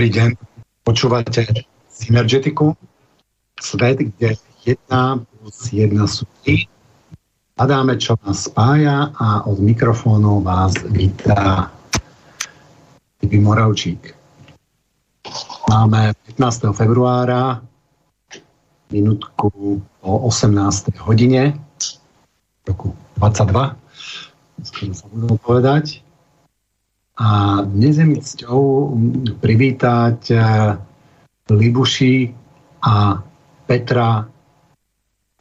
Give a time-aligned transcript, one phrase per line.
[0.00, 0.32] Dobrý deň.
[0.80, 1.44] Počúvate
[1.92, 2.72] Synergetiku,
[3.60, 4.32] svet, kde
[4.64, 6.64] jedna plus jedna sú 3.
[7.60, 11.68] Hľadáme, čo nás spája a od mikrofónu vás vítá
[13.20, 14.16] Ibi Moravčík.
[15.68, 16.72] Máme 15.
[16.72, 17.60] februára,
[18.88, 20.96] minútku o 18.
[20.96, 21.60] hodine,
[22.64, 23.76] roku 22,
[24.64, 26.00] skoro sa budem povedať.
[27.20, 28.96] A dnes je mi cťou
[29.44, 30.40] privítať eh,
[31.52, 32.32] Libuši
[32.80, 33.20] a
[33.68, 34.24] Petra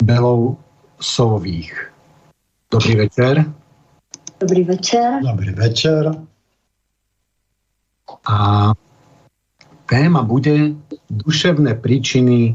[0.03, 1.71] Belousových.
[2.67, 3.47] Dobrý večer.
[4.39, 5.23] Dobrý večer.
[5.23, 6.03] Dobrý večer.
[8.27, 8.37] A
[9.89, 10.75] téma bude
[11.09, 12.53] duševné príčiny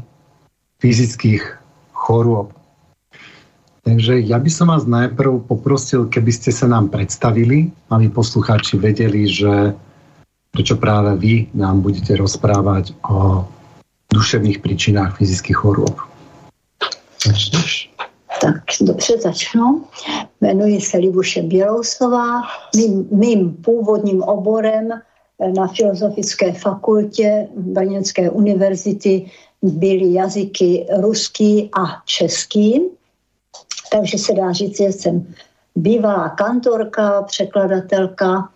[0.79, 1.43] fyzických
[1.91, 2.54] chorôb.
[3.85, 9.29] Takže ja by som vás najprv poprosil, keby ste sa nám predstavili, aby poslucháči vedeli,
[9.29, 9.77] že
[10.49, 13.45] prečo práve vy nám budete rozprávať o
[14.09, 15.93] duševných príčinách fyzických chorôb.
[18.41, 19.85] Tak dobře začnu.
[20.41, 22.41] Jmenuji se Libuše Bělousová.
[22.75, 24.89] Mým, mým původním oborem
[25.55, 29.29] na Filozofické fakultě Brněnské univerzity
[29.61, 32.81] byly jazyky ruský a český
[33.91, 35.33] takže se dá říct, že jsem
[35.75, 38.49] bývalá kantorka, překladatelka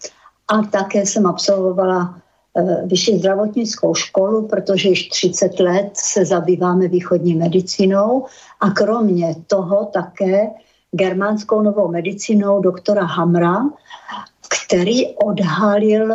[0.48, 2.22] a také jsem absolvovala
[2.58, 8.26] eh, vyšší zdravotnickou školu, protože již 30 let se zabýváme východní medicínou
[8.60, 10.48] a kromě toho také
[10.92, 13.64] germánskou novou medicínou doktora Hamra,
[14.66, 16.14] který odhalil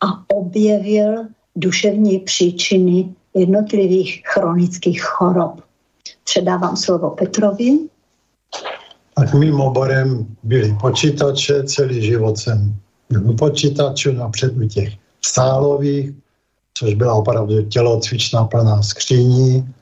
[0.00, 1.26] a objevil
[1.56, 5.60] duševní příčiny jednotlivých chronických chorob.
[6.24, 7.78] Předávám slovo Petrovi.
[9.14, 12.74] Tak mým oborem byly počítače, celý život jsem
[13.10, 14.92] byl počítačů, napřed u těch
[15.24, 16.10] stálových,
[16.74, 19.74] což byla opravdu tělocvičná plná skříní.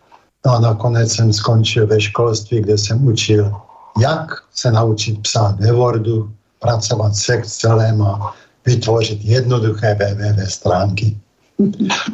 [0.47, 3.53] No a nakonec jsem skončil ve školství, kde jsem učil,
[4.01, 8.35] jak se naučit psát ve Wordu, pracovat s Excelem a
[8.67, 11.19] vytvořit jednoduché www stránky.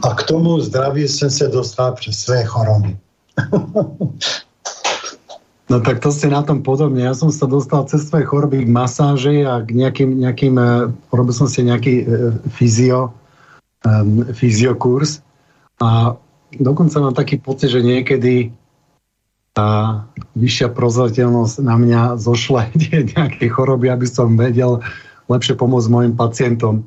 [0.02, 2.96] A k tomu zdraví jsem se dostal přes své choroby.
[5.66, 7.02] No tak to ste na tom podobne.
[7.02, 11.34] Ja som sa dostal cez svoje choroby k masáži a k nejakým, nejakým e, robil
[11.34, 12.04] som si nejaký e,
[12.54, 13.10] fyzio,
[13.82, 15.26] um, fyziokurs
[15.82, 16.14] a
[16.54, 18.54] dokonca mám taký pocit, že niekedy
[19.58, 20.04] tá
[20.38, 22.70] vyššia prozvateľnosť na mňa zošle
[23.18, 24.78] nejaké choroby, aby som vedel
[25.26, 26.86] lepšie pomôcť mojim pacientom,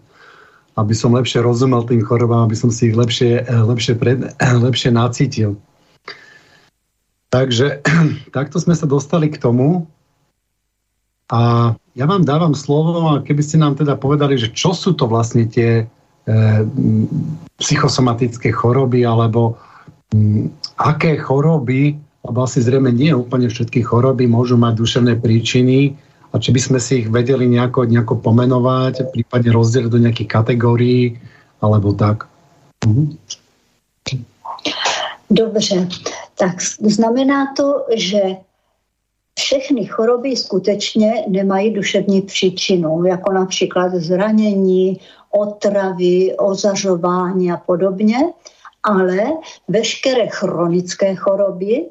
[0.79, 4.23] aby som lepšie rozumel tým chorobám, aby som si ich lepšie, e, lepšie, pred,
[4.65, 5.59] lepšie nacítil.
[7.29, 7.85] Takže
[8.37, 9.85] takto sme sa dostali k tomu.
[11.29, 15.45] A ja vám dávam slovo a keby nám teda povedali, že čo sú to vlastne
[15.45, 16.33] tie e,
[17.61, 19.53] psychosomatické choroby, alebo
[20.09, 20.49] m,
[20.81, 21.93] aké choroby,
[22.25, 25.93] alebo asi zrejme nie úplne všetky choroby môžu mať duševné príčiny
[26.33, 31.13] a či by sme si ich vedeli nejako, nejako pomenovať, prípadne rozdeliť do nejakých kategórií,
[31.61, 32.25] alebo tak.
[32.85, 33.17] Mhm.
[35.29, 35.87] Dobře,
[36.39, 38.21] tak znamená to, že
[39.39, 44.99] všechny choroby skutečně nemají duševní příčinu, jako například zranění,
[45.31, 48.17] otravy, ozařování a podobně,
[48.83, 49.19] ale
[49.67, 51.85] veškeré chronické choroby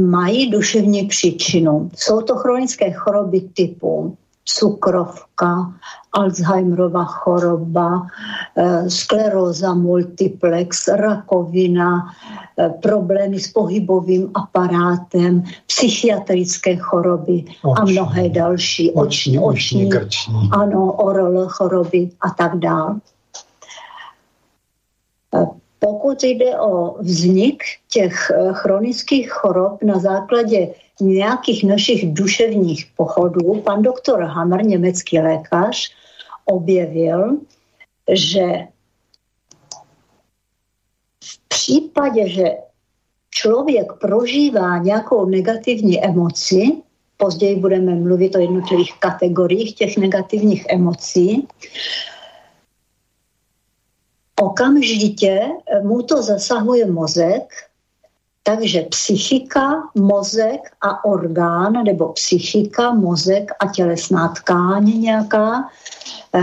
[0.00, 1.90] mají duševní příčinu.
[1.96, 4.16] Jsou to chronické choroby typu
[4.48, 5.72] cukrovka,
[6.12, 8.06] Alzheimerova choroba,
[8.56, 12.08] eh, skleróza multiplex, rakovina,
[12.56, 18.90] eh, problémy s pohybovým aparátem, psychiatrické choroby oční, a mnohé další.
[18.90, 22.96] Oční, oční, oční, ano, oral choroby a tak dále.
[25.36, 25.46] Eh,
[25.78, 27.62] pokud jde o vznik
[27.92, 35.92] těch chronických chorob na základě nějakých našich duševních pochodů pan doktor Hammer, německý lékař,
[36.44, 37.38] objevil,
[38.12, 38.42] že
[41.24, 42.44] v případě, že
[43.30, 46.82] člověk prožívá nějakou negativní emoci,
[47.16, 51.48] později budeme mluvit o jednotlivých kategoriích těch negativních emocí,
[54.40, 55.40] okamžitě
[55.82, 57.67] mu to zasahuje mozek
[58.48, 65.68] takže psychika, mozek a orgán, nebo psychika, mozek a tělesná tkáň nějaká,
[66.34, 66.40] eh,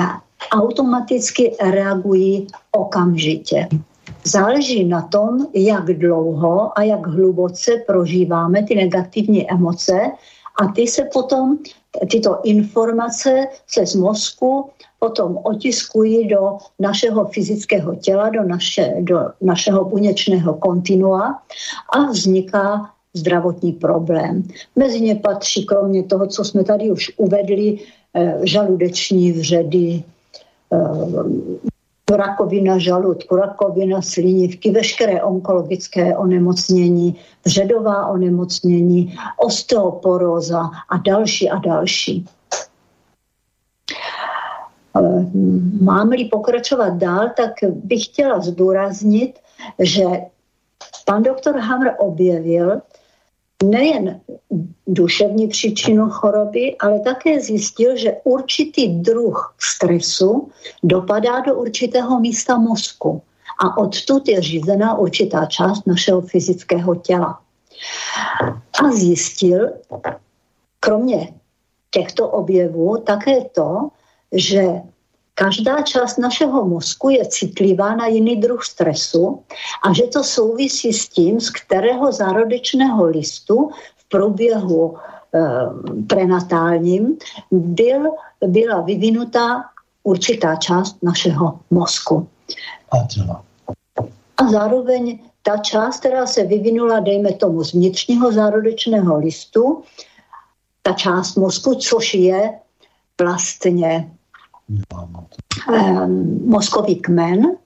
[0.52, 3.68] automaticky reagují okamžitě.
[4.24, 10.12] Záleží na tom, jak dlouho a jak hluboce prožíváme ty negativní emoce
[10.58, 11.58] a ty se potom
[12.12, 14.70] tyto informace se z mozku
[15.00, 21.42] potom otiskují do našeho fyzického těla, do, naše, do našeho buněčného kontinua
[21.94, 24.44] a vzniká zdravotní problém.
[24.76, 27.80] Mezi ně patří, kromě toho, co jsme tady už uvedli,
[28.14, 30.04] eh, žaludeční vředy,
[30.74, 31.75] eh,
[32.12, 37.16] rakovina žaludku, rakovina slinivky, veškeré onkologické onemocnění,
[37.46, 42.26] vředová onemocnění, osteoporóza a další a další.
[44.98, 45.26] Eh,
[45.82, 49.40] mám-li pokračovat dál, tak bych chtěla zdůraznit,
[49.80, 50.06] že
[51.06, 52.82] pan doktor Hamr objevil,
[53.64, 54.22] nejen
[54.88, 60.50] duševní příčinu choroby, ale také zjistil, že určitý druh stresu
[60.84, 63.22] dopadá do určitého místa mozku
[63.60, 67.40] a odtud je řízená určitá část našeho fyzického těla.
[68.84, 69.70] A zjistil,
[70.80, 71.34] kromě
[71.92, 73.90] těchto objevů, také to,
[74.32, 74.82] že
[75.38, 79.44] Každá část našeho mozku je citlivá na jiný druh stresu
[79.84, 85.40] a že to souvisí s tím, z kterého zárodečného listu v průběhu e,
[86.08, 87.18] prenatálním
[87.52, 88.04] byl,
[88.48, 89.64] byla vyvinutá
[90.04, 92.28] určitá část našeho mozku.
[94.38, 99.84] A zároveň ta část, která se vyvinula, dejme tomu, z vnitřního zárodečného listu,
[100.82, 102.60] ta část mozku, což je
[103.22, 104.12] vlastně
[106.46, 107.58] mozkový kmen,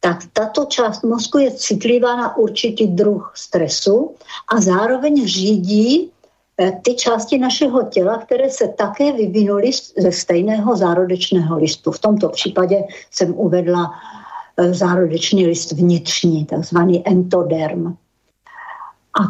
[0.00, 4.14] tak tato část mozku je citlivá na určitý druh stresu
[4.48, 6.10] a zároveň řídí
[6.58, 11.90] eh, ty části našeho těla, které se také vyvinuly ze stejného zárodečného listu.
[11.90, 13.90] V tomto případě jsem uvedla
[14.56, 17.86] eh, zárodečný list vnitřní, takzvaný entoderm.
[19.20, 19.22] A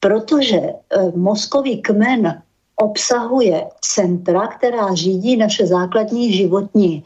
[0.00, 2.42] protože eh, mozkový kmen
[2.76, 7.04] obsahuje centra, která řídí naše základní životní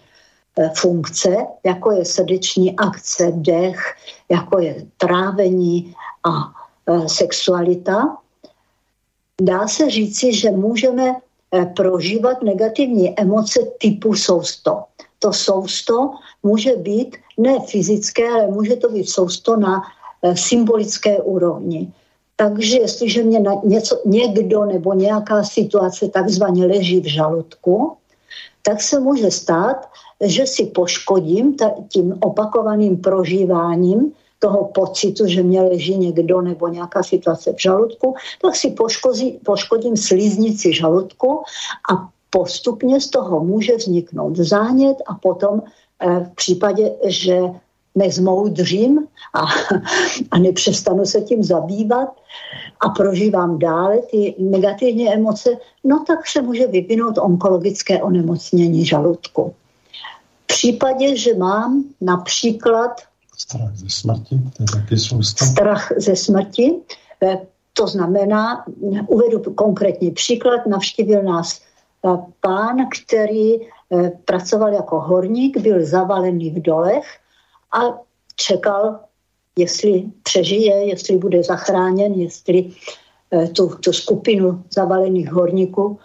[0.58, 3.94] e, funkce, jako je srdeční akce, dech,
[4.28, 6.52] jako je trávení a
[6.86, 8.16] e, sexualita.
[9.40, 14.84] Dá se říci, že můžeme e, prožívat negativní emoce typu sousto.
[15.18, 16.10] To sousto
[16.42, 19.82] může být ne fyzické, ale může to být sousto na
[20.34, 21.92] symbolické úrovni.
[22.40, 27.96] Takže jestliže mě na něco, někdo nebo nějaká situace takzvaně leží v žaludku,
[28.62, 29.90] tak se může stát,
[30.20, 31.56] že si poškodím
[31.88, 38.56] tím opakovaným prožíváním toho pocitu, že mě leží někdo nebo nějaká situace v žaludku, tak
[38.56, 41.42] si poškodí, poškodím sliznici žaludku
[41.90, 47.40] a postupně z toho může vzniknout zánět a potom eh, v případě, že
[47.98, 49.40] nezmoudřím a,
[50.30, 52.08] a nepřestanu se tím zabývat
[52.80, 55.50] a prožívám dále ty negativní emoce,
[55.84, 59.54] no tak se může vyvinout onkologické onemocnění žaludku.
[60.44, 62.90] V případě, že mám například
[63.38, 66.74] strach ze smrti, to je taky strach ze smrti,
[67.22, 67.38] eh,
[67.72, 68.64] to znamená,
[69.06, 72.08] uvedu konkrétní příklad, navštívil nás eh,
[72.40, 77.06] pán, který eh, pracoval jako horník, byl zavalený v dolech
[77.72, 77.80] a
[78.36, 79.00] čekal,
[79.56, 82.70] jestli přežije, jestli bude zachráněn, jestli
[83.30, 85.98] eh, tu, tu skupinu zavalených horníků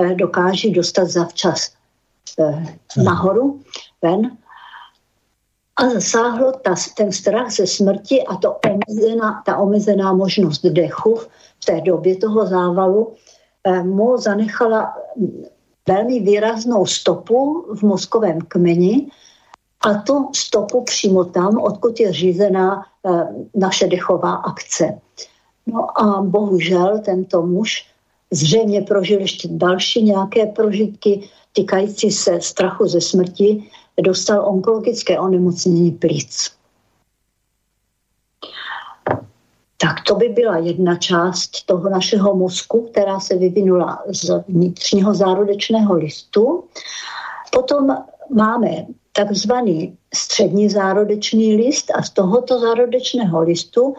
[0.00, 1.72] eh, dokáže dostat zavčas
[2.38, 3.60] eh, nahoru,
[4.02, 4.36] ven.
[5.76, 11.20] A zasáhlo ta, ten strach ze smrti a to omezená, ta omezená možnost dechu
[11.60, 13.14] v té době toho závalu
[13.82, 14.94] mu zanechala
[15.88, 19.10] velmi výraznou stopu v mozkovém kmeni,
[19.80, 23.10] a tu stopu přímo tam, odkud je řízená e,
[23.54, 25.00] naše dechová akce.
[25.66, 27.86] No a bohužel tento muž
[28.30, 33.70] zřejmě prožil ještě další nějaké prožitky týkající se strachu ze smrti,
[34.02, 36.50] dostal onkologické onemocnění plic.
[39.76, 45.94] Tak to by byla jedna část toho našeho mozku, která se vyvinula z vnitřního zárodečného
[45.94, 46.64] listu.
[47.52, 47.96] Potom
[48.34, 53.94] máme takzvaný střední zárodečný list a z tohoto zárodečného listu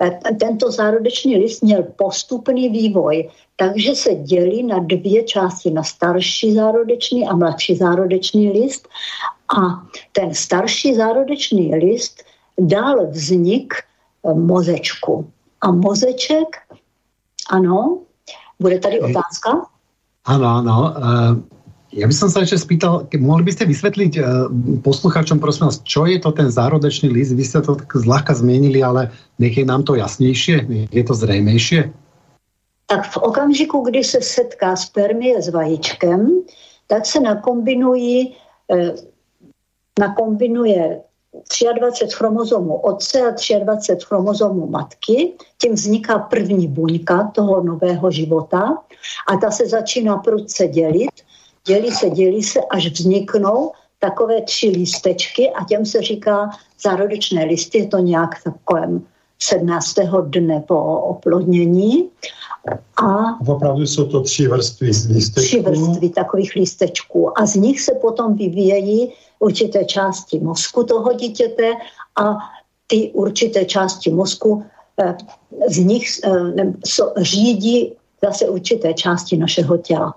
[0.00, 6.54] eh, tento zárodečný list měl postupný vývoj, takže se dělí na dvě části, na starší
[6.54, 8.88] zárodečný a mladší zárodečný list.
[9.58, 12.22] A ten starší zárodečný list
[12.58, 15.30] dal vznik eh, mozečku.
[15.60, 16.56] A mozeček,
[17.50, 17.98] ano,
[18.60, 19.66] bude tady otázka?
[20.24, 20.94] Ano, ano.
[21.94, 24.50] Eh, ja by som sa ešte spýtal, mohli by ste vysvetliť uh,
[24.82, 27.38] posluchačom, prosím vás, čo je to ten zárodečný list?
[27.38, 31.14] Vy ste to tak zľahka zmenili, ale nech je nám to jasnejšie, nech je to
[31.14, 31.94] zrejmejšie.
[32.86, 36.44] tak v okamžiku, kdy se setká spermie s vajíčkem,
[36.86, 38.36] tak se nakombinují,
[38.70, 38.94] eh,
[39.98, 41.00] nakombinuje
[41.78, 48.78] 23 chromozomů otce a 23 chromozomů matky, tím vzniká první buňka toho nového života
[49.28, 51.10] a ta se začíná prudce dělit.
[51.66, 56.50] Dělí se, dělí se, až vzniknou takové tři lístečky a těm se říká
[56.82, 59.06] zárodečné listy, je to nějak takovém
[59.42, 59.94] 17.
[60.22, 62.08] dne po oplodnění.
[62.96, 65.40] A opravdu jsou to tři vrstvy lístečků.
[65.40, 67.38] Tři vrstvy takových lístečků.
[67.38, 71.72] A z nich se potom vyvíjejí určité části mozku toho dítěte
[72.16, 72.36] a
[72.86, 74.64] ty určité části mozku
[75.00, 75.16] eh,
[75.68, 76.30] z nich eh,
[77.16, 77.92] řídí
[78.24, 80.14] zase určité části našeho těla.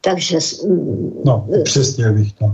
[0.00, 0.38] Takže...
[1.24, 2.44] No, přesně bych to.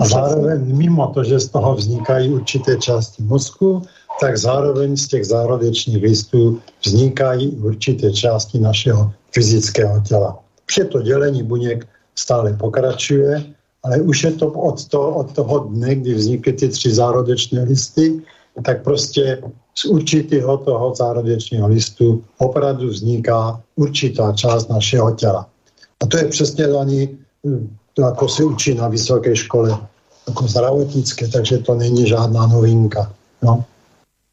[0.00, 3.82] A zároveň mimo to, že z toho vznikají určité části mozku,
[4.20, 10.38] tak zároveň z těch zárodečních listů vznikají určité části našeho fyzického těla.
[10.66, 13.44] Vše to dělení buněk stále pokračuje,
[13.82, 18.22] ale už je to od, to, od toho dne, kdy vznikly ty tři zárodečné listy,
[18.62, 19.42] tak prostě
[19.74, 25.46] z určitého toho zárodečního listu opravdu vzniká určitá část našeho těla.
[26.04, 27.18] A to je přesně daný,
[27.94, 29.78] to jako se učí na vysoké škole,
[30.28, 33.12] jako zdravotnické, takže to není žádná novinka.
[33.42, 33.64] No.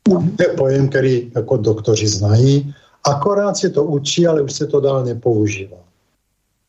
[0.07, 0.27] No.
[0.37, 4.79] To je pojem, který jako doktoři znají, akorát se to učí, ale už se to
[4.79, 5.77] dál nepoužívá.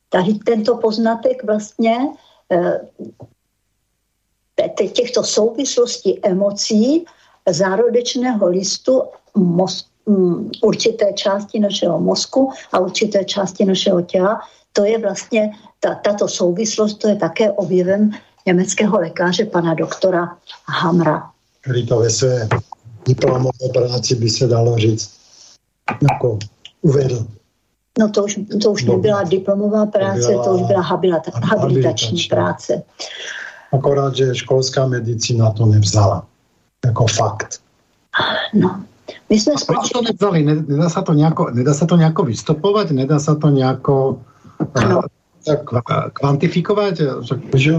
[0.08, 1.96] Tady tento poznatek vlastně
[2.52, 2.80] eh,
[4.92, 7.04] těchto souvislostí emocí
[7.50, 9.02] zárodečného listu
[9.36, 14.40] mozku, mm, určité části našeho mozku a určité části našeho těla,
[14.72, 15.50] to je vlastně,
[15.80, 18.10] ta, tato souvislost, to je také objevem
[18.46, 20.36] německého lékaře, pana doktora
[20.68, 21.30] Hamra.
[21.60, 22.48] Který to ve své
[23.06, 25.10] diplomové práci by se dalo říct,
[26.02, 26.38] jako
[26.82, 27.26] uvedl.
[27.98, 32.22] No to už, to už nebyla diplomová práce, to, byla to už byla habilita, habilitační
[32.30, 32.82] práce.
[33.72, 36.26] Akorát, že školská medicína to nevzala
[36.84, 37.60] jako fakt.
[38.54, 38.82] No.
[39.30, 40.44] My jsme Proč to nevzali?
[40.44, 42.90] Nedá se to nějako, nedá se to nějako vystupovat?
[42.90, 44.20] Nedá se to nějako
[44.74, 45.02] ano.
[45.48, 45.80] Uh,
[46.12, 46.94] kvantifikovat?
[47.54, 47.74] Že?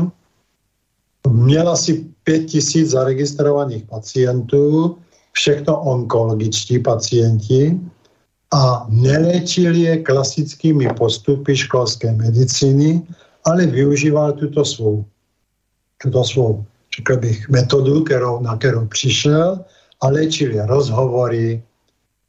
[1.30, 4.98] Měl asi pět tisíc zaregistrovaných pacientů,
[5.32, 7.80] všechno onkologičtí pacienti
[8.54, 13.02] a neléčili je klasickými postupy školské medicíny,
[13.46, 15.06] ale využíval tuto svou,
[16.04, 16.66] tuto svou
[16.98, 19.66] řekl bych, metodu, kterou, na kterou přišel
[20.02, 21.64] a léčil je rozhovory,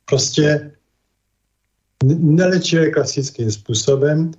[0.05, 0.71] prostě
[2.19, 4.31] nelečil je klasickým způsobem,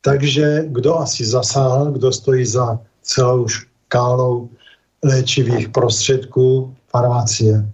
[0.00, 4.48] takže kdo asi zasáhl, kdo stojí za celou škálou
[5.02, 7.68] léčivých prostředků, farmacie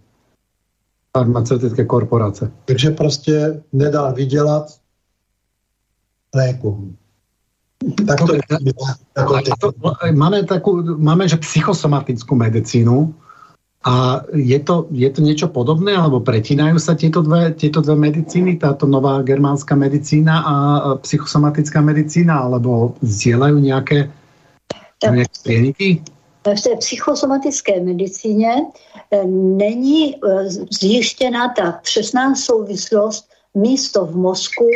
[1.16, 2.50] farmaceutické korporace.
[2.64, 4.78] Takže prostě nedá vydělat
[6.35, 6.97] lékům.
[8.07, 8.40] Tak to, je,
[9.16, 9.73] jako to,
[10.12, 13.14] máme, takú, máme že psychosomatickou medicínu
[13.81, 18.61] a je to, je to niečo podobné, alebo pretínajú sa tieto dve, tieto dve medicíny,
[18.61, 20.55] táto nová germánska medicína a
[21.01, 24.13] psychosomatická medicína, alebo zdieľajú nejaké,
[25.01, 25.89] nejaké prieniky?
[26.41, 28.53] v té psychosomatické medicíně
[29.11, 29.25] eh,
[29.57, 30.49] není eh,
[30.81, 34.69] zjištěna ta přesná souvislost místo v mozku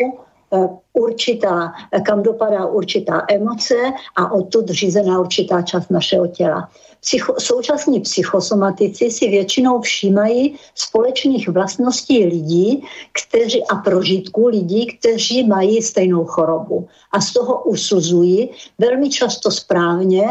[0.92, 1.72] určitá,
[2.06, 3.74] kam dopadá určitá emoce
[4.16, 6.68] a odtud řízená určitá část našeho těla.
[7.00, 15.82] Psycho, současní psychosomatici si většinou všímají společných vlastností lidí kteří, a prožitků lidí, kteří mají
[15.82, 16.88] stejnou chorobu.
[17.12, 20.24] A z toho usuzují velmi často správně,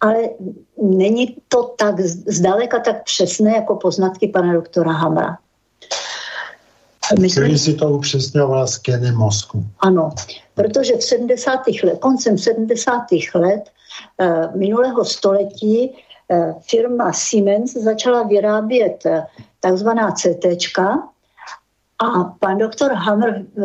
[0.00, 0.16] ale
[0.82, 5.38] není to tak zdaleka tak přesné jako poznatky pana doktora Hamra.
[7.18, 9.64] Myslím, Který si to upřesňoval skenem mozku.
[9.80, 10.10] Ano,
[10.54, 11.60] protože v 70.
[11.82, 13.02] let, koncem 70.
[13.34, 13.62] let
[14.20, 15.90] eh, minulého století
[16.30, 19.22] eh, firma Siemens začala vyrábět eh,
[19.60, 20.44] takzvaná CT,
[22.00, 23.62] a pan doktor Hammer eh,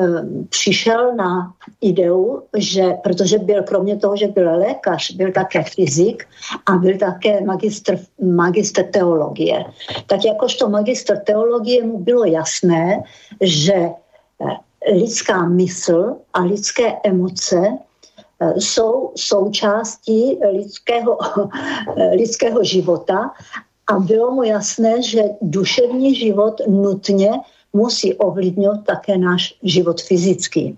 [0.50, 6.27] přišel na ideu, že, protože byl kromě toho, že byl lékař, byl také fyzik
[6.65, 9.65] a byl také magistr, magistr teologie.
[10.08, 13.04] Tak jakožto magistr teologie mu bylo jasné,
[13.42, 17.62] že eh, lidská mysl a lidské emoce
[18.39, 21.18] eh, jsou součástí lidského,
[22.12, 23.32] lidského života
[23.88, 27.32] a bylo mu jasné, že duševní život nutně
[27.75, 30.77] musí ovlivňovat také náš život fyzický.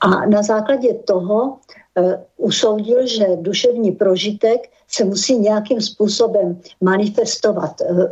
[0.00, 8.02] A na základě toho uh, usoudil, že duševní prožitek se musí nějakým způsobem manifestovat uh,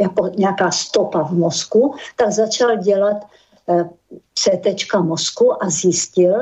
[0.00, 3.16] jako nějaká stopa v mozku, tak začal dělat
[4.34, 6.34] CT mozku a zjistil,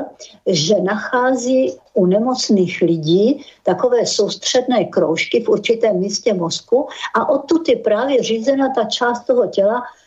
[0.47, 7.75] že nachází u nemocných lidí takové soustředné kroužky v určitém místě mozku a odtud je
[7.75, 10.04] právě řízena ta část toho těla, eh,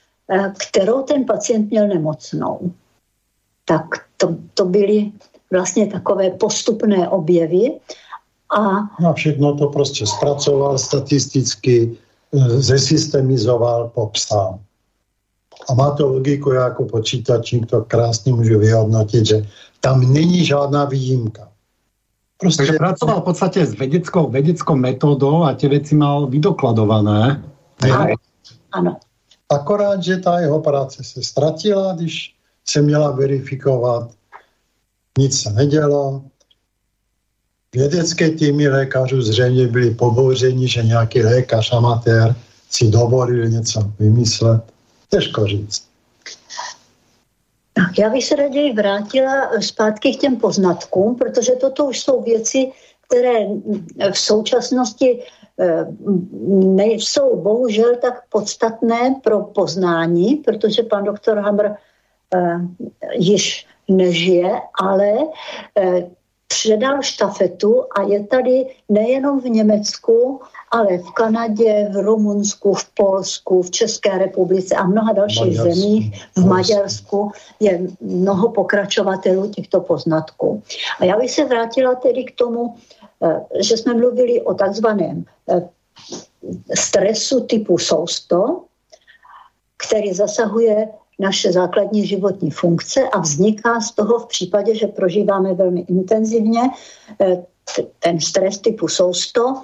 [0.58, 2.72] kterou ten pacient měl nemocnou.
[3.64, 3.84] Tak
[4.16, 5.12] to, to byly
[5.52, 7.80] vlastně takové postupné objevy.
[8.58, 8.60] A...
[9.00, 11.96] No všechno to prostě zpracoval statisticky,
[12.34, 14.58] eh, zesystemizoval, popsal.
[15.70, 19.46] A má to logiku, já jako počítačník to krásně můžu vyhodnotit, že
[19.80, 21.48] tam není žádná výjimka.
[22.38, 22.56] Prostě...
[22.56, 27.44] Takže pracoval v podstatě s vedeckou, vedeckou metodou a ty věci mal vydokladované.
[27.82, 28.06] Ano.
[28.72, 28.96] ano.
[29.48, 32.34] Akorát, že ta jeho práce se ztratila, když
[32.64, 34.10] se měla verifikovat,
[35.18, 36.22] nic se nedělo.
[37.74, 42.34] Vědecké týmy lékařů zřejmě byli pobouřeni, že nějaký lékař amatér
[42.70, 44.62] si dovolil něco vymyslet.
[45.10, 45.88] Těžko říct.
[47.98, 52.72] Já bych se raději vrátila zpátky k těm poznatkům, protože toto už jsou věci,
[53.06, 53.46] které
[54.12, 55.24] v současnosti eh,
[56.74, 61.64] nejsou bohužel tak podstatné pro poznání, protože pan doktor Hamr
[62.34, 62.60] eh,
[63.12, 65.12] již nežije, ale
[65.78, 66.10] eh,
[66.48, 70.40] předal štafetu a je tady nejenom v Německu,
[70.70, 75.80] ale v Kanadě, v Rumunsku, v Polsku, v České republice a mnoha dalších Maďarsku.
[75.80, 80.62] zemích, v Maďarsku je mnoho pokračovatelů těchto poznatků.
[81.00, 82.97] A já bych se vrátila tedy k tomu, eh,
[83.60, 85.68] že jsme mluvili o takzvaném eh,
[86.74, 88.62] stresu typu sousto,
[89.76, 95.80] který zasahuje naše základní životní funkce a vzniká z toho v případě, že prožíváme velmi
[95.80, 96.60] intenzivně
[97.20, 97.44] eh,
[97.98, 99.62] ten stres typu sousto,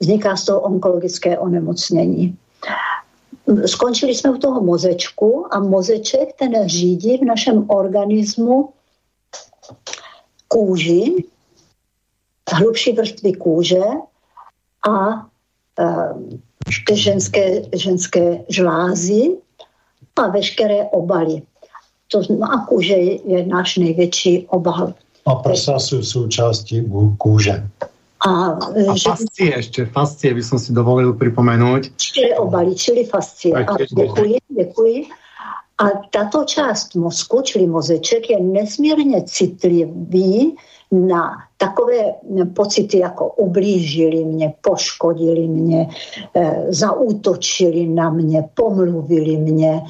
[0.00, 2.36] vzniká z toho onkologické onemocnění.
[3.66, 8.68] Skončili jsme u toho mozečku a mozeček ten řídí v našem organismu
[10.48, 11.24] kůži,
[12.52, 13.84] hlubší vrstvy kůže
[14.88, 15.26] a
[15.78, 19.36] e, ženské, ženské žlázy
[20.16, 21.42] a veškeré obaly.
[22.12, 24.94] To znamená, kůže je náš největší obal.
[25.26, 26.84] A prsa jsou součástí
[27.18, 27.68] kůže.
[28.26, 28.30] A,
[28.90, 29.10] a že...
[29.10, 31.86] fascie ještě, fascie by som si dovolil připomenout.
[31.96, 33.54] Čili obaly, čili fascie.
[33.54, 35.06] A děkuji, děkuji.
[35.78, 40.56] A tato část mozku, čili mozeček, je nesmírně citlivý
[40.92, 42.14] na takové
[42.54, 45.88] pocity, jako ublížili mě, poškodili mě,
[46.34, 49.82] e, zaútočili na mě, pomluvili mě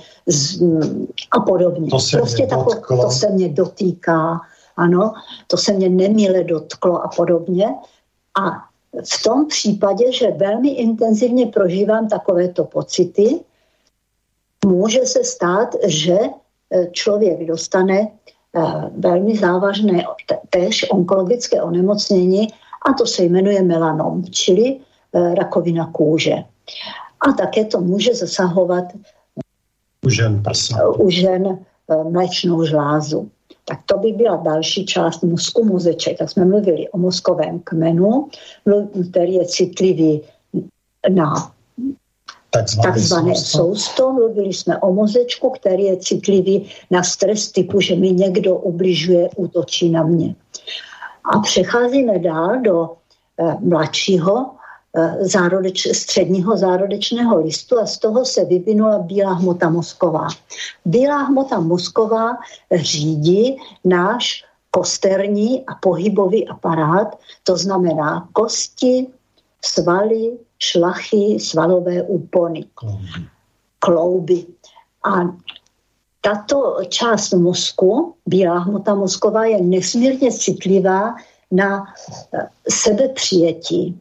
[1.30, 1.90] a podobně.
[1.90, 4.40] To se, prostě tako, to se mě dotýká,
[4.76, 5.12] ano,
[5.46, 7.66] to se mě nemile dotklo a podobně.
[8.40, 8.50] A
[9.04, 13.40] v tom případě, že velmi intenzivně prožívám takovéto pocity,
[14.66, 16.30] může se stát, že e,
[16.90, 18.08] člověk dostane
[18.96, 20.04] velmi závažné
[20.50, 22.48] též onkologické onemocnění
[22.90, 26.34] a to se jmenuje melanom, čili e, rakovina kůže.
[27.20, 28.84] A také to může zasahovat
[30.06, 30.88] u žen, prsa.
[30.98, 31.58] u žen
[32.10, 33.30] mléčnou žlázu.
[33.64, 36.18] Tak to by byla další část mozku mozeček.
[36.18, 38.28] Tak jsme mluvili o mozkovém kmenu,
[39.10, 40.20] který je citlivý
[41.08, 41.52] na
[42.50, 44.12] takzvané, takzvané sousto.
[44.12, 49.90] Mluvili jsme o mozečku, který je citlivý na stres typu, že mi někdo ubližuje, útočí
[49.90, 50.34] na mě.
[51.24, 52.90] A přecházíme dál do
[53.40, 54.58] eh, mladšího
[54.96, 60.28] Eh, zárodeč, středního zárodečného listu a z toho se vyvinula bílá hmota mozková.
[60.84, 62.38] Bílá hmota mozková
[62.74, 69.06] řídí náš kosterní a pohybový aparát, to znamená kosti,
[69.64, 72.64] svaly, šlachy, svalové úpony,
[73.78, 74.46] klouby.
[75.04, 75.36] A
[76.20, 81.14] tato část mozku, bílá hmota mozková, je nesmírně citlivá
[81.50, 81.84] na
[82.34, 84.00] eh, sebepřijetí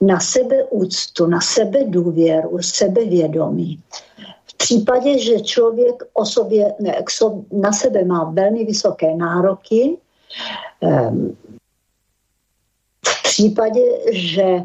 [0.00, 3.82] na sebeúctu, na sebe důvěru, sebevědomí.
[4.44, 7.02] V případě, že člověk o sobě, ne,
[7.52, 9.96] na sebe má velmi vysoké nároky,
[10.80, 11.36] ehm,
[13.06, 14.64] v případě, že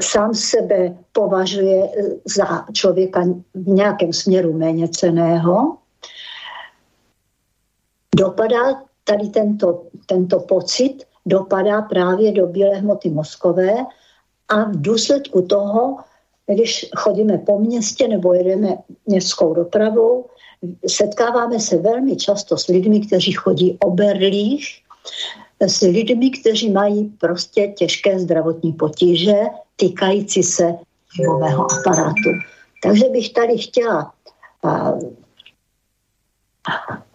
[0.00, 1.88] sám sebe považuje
[2.24, 5.76] za člověka v nějakém směru méně ceného,
[8.16, 13.74] dopadá tady tento, tento pocit dopadá právě do bílé hmoty mozkové
[14.48, 15.96] a v důsledku toho,
[16.46, 18.68] když chodíme po městě nebo jedeme
[19.06, 20.26] městskou dopravou,
[20.88, 24.84] setkáváme se velmi často s lidmi, kteří chodí o berlích,
[25.60, 29.34] s lidmi, kteří mají prostě těžké zdravotní potíže
[29.76, 30.74] týkající se
[31.26, 32.30] nového aparátu.
[32.82, 34.12] Takže bych tady chtěla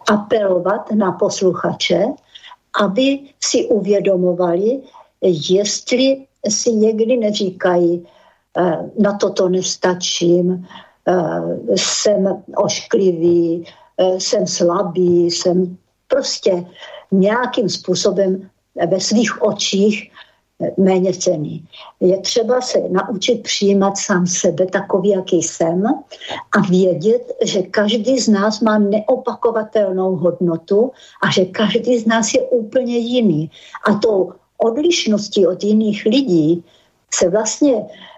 [0.08, 2.04] apelovat na posluchače,
[2.80, 4.80] aby si uvědomovali,
[5.50, 8.06] jestli si někdy neříkají,
[8.56, 10.66] eh, na toto nestačím,
[11.08, 13.66] eh, jsem ošklivý,
[13.98, 15.76] eh, jsem slabý, jsem
[16.08, 16.64] prostě
[17.12, 18.50] nějakým způsobem
[18.86, 20.12] ve svých očích
[20.76, 21.64] méně cený.
[22.00, 25.86] Je třeba se naučit přijímat sám sebe takový, jaký jsem
[26.56, 30.92] a vědět, že každý z nás má neopakovatelnou hodnotu
[31.22, 33.50] a že každý z nás je úplně jiný.
[33.86, 36.64] A tou odlišností od jiných lidí
[37.14, 38.09] se vlastně eh,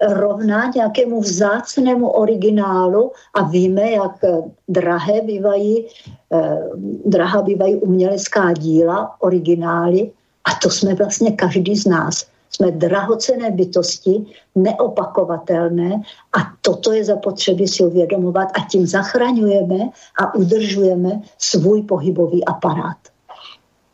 [0.00, 5.86] rovná nějakému vzácnému originálu a víme, jak eh, drahé bývají,
[6.32, 6.58] eh,
[7.04, 10.10] drahá bývají umělecká díla, originály
[10.44, 12.26] a to jsme vlastně každý z nás.
[12.50, 16.02] Jsme drahocené bytosti, neopakovatelné
[16.32, 19.78] a toto je zapotřebí si uvědomovat a tím zachraňujeme
[20.20, 22.96] a udržujeme svůj pohybový aparát.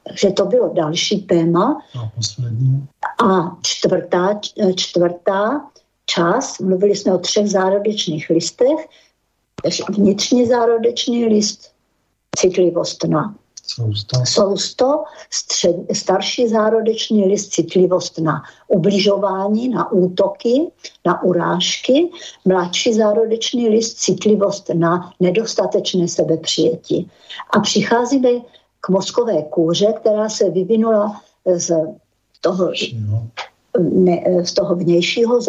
[0.06, 1.82] Takže to bylo další téma.
[2.00, 2.88] A poslední.
[3.24, 4.40] A čtvrtá,
[4.76, 5.60] čtvrtá
[6.06, 8.88] část, mluvili jsme o třech zárodečných listech,
[9.90, 11.72] vnitřní zárodečný list,
[12.36, 13.34] citlivost na
[13.66, 14.16] Sousto.
[14.26, 20.70] Sousto, střed, starší zárodečný list, citlivost na ubližování, na útoky,
[21.06, 22.10] na urážky,
[22.44, 27.10] mladší zárodečný list, citlivost na nedostatečné sebepřijetí.
[27.50, 28.28] A přicházíme
[28.84, 31.72] k mozkové kůře, která se vyvinula z
[32.40, 32.72] toho
[33.80, 35.40] ne, z toho vnějšího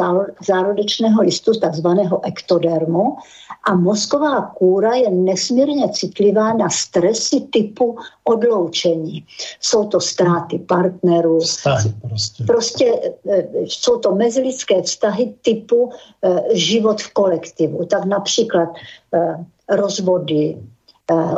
[0.48, 3.18] zárodečného listu, takzvaného ektodermu.
[3.64, 9.26] A mozková kůra je nesmírně citlivá na stresy typu odloučení.
[9.60, 11.40] Jsou to ztráty partnerů.
[11.40, 12.44] Vztahy prostě.
[12.44, 15.90] Prostě e, jsou to mezilidské vztahy typu
[16.22, 17.86] e, život v kolektivu.
[17.86, 18.70] Tak například
[19.14, 20.58] e, rozvody,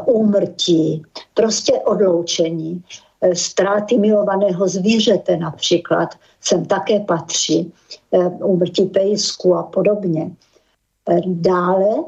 [0.06, 2.84] úmrtí, prostě odloučení.
[3.22, 6.10] Eh, ztráty milovaného zvířete například,
[6.42, 7.74] sem také patří,
[8.12, 10.32] eh, úmrtí pejsku a podobně.
[11.10, 12.04] Eh, dále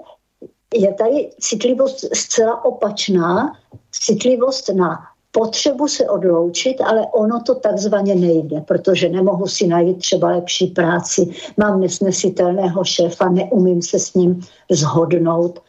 [0.74, 3.54] je tady citlivost zcela opačná,
[3.92, 5.00] citlivost na
[5.38, 11.30] potřebu se odloučit, ale ono to takzvaně nejde, protože nemohu si najít třeba lepší práci,
[11.58, 15.60] mám nesnesitelného šéfa, neumím se s ním zhodnout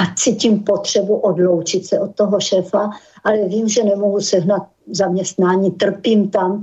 [0.00, 2.90] a cítím potřebu odloučit se od toho šéfa,
[3.24, 6.62] ale vím, že nemohu sehnat zaměstnání, trpím tam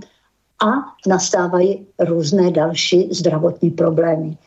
[0.65, 0.71] a
[1.07, 4.37] nastávají různé další zdravotní problémy.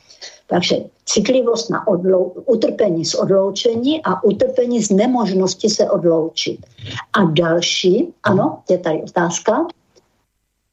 [0.47, 6.67] Takže citlivost na odlou- utrpení z odloučení a utrpení z nemožnosti se odloučit.
[7.13, 9.67] A další, ano, je tady otázka.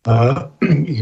[0.03, 0.51] Uh,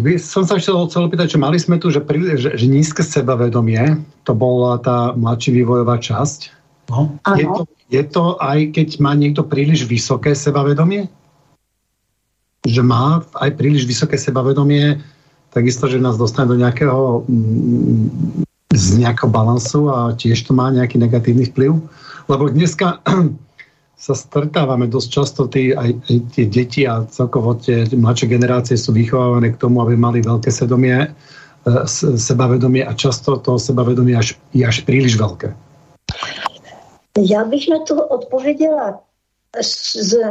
[0.06, 3.02] by som sa chcel chcel opýtať, že mali sme tu, že, pri, že, že nízke
[3.02, 3.98] sebavedomie,
[4.30, 6.54] to bola tá mladší vývojová časť.
[6.94, 7.18] No.
[7.34, 11.10] Je, to, je to aj keď má niekto príliš vysoké sebavedomie?
[12.62, 15.02] Že má aj príliš vysoké sebavedomie,
[15.50, 20.98] takisto, že nás dostane do nejakého mm, z nejakého balansu a tiež to má nejaký
[20.98, 21.80] negatívny vplyv.
[22.28, 23.04] Lebo dneska
[24.06, 28.96] sa stretávame dosť často, tí, aj, aj tie deti a celkovo tie mladšie generácie sú
[28.96, 31.08] vychovávané k tomu, aby mali veľké sedomie, e,
[32.18, 35.54] sebavedomie a často to sebavedomie až, je až príliš veľké.
[37.18, 39.00] Já bych na to odpověděla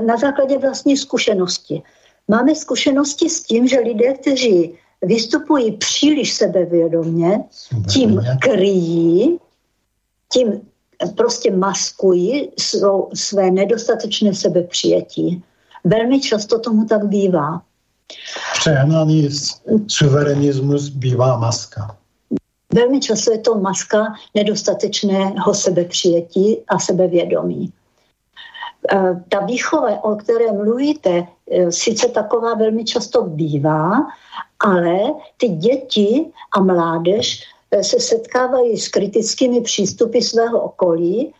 [0.06, 1.82] na základě vlastní zkušenosti.
[2.28, 7.44] Máme zkušenosti s tím, že lidé, kteří vystupují příliš sebevědomně,
[7.92, 9.38] tím kryjí,
[10.32, 10.60] tím
[11.16, 15.42] prostě maskují svou, své nedostatečné sebepřijetí.
[15.84, 17.62] Velmi často tomu tak bývá.
[18.52, 19.28] Přehnaný
[19.86, 21.96] suverenismus bývá maska.
[22.74, 27.72] Velmi často je to maska nedostatečného sebepřijetí a sebevědomí.
[28.92, 33.92] E, ta výchova, o které mluvíte, e, sice taková velmi často bývá,
[34.60, 34.98] ale
[35.36, 41.32] ty děti a mládež Eh, se setkávají s kritickými přístupy svého okolí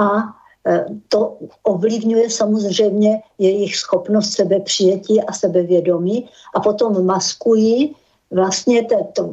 [0.00, 0.36] a
[0.66, 7.96] eh, to ovlivňuje samozřejmě jejich schopnost sebepřijetí a sebevědomí a potom maskují
[8.30, 9.32] vlastně ten,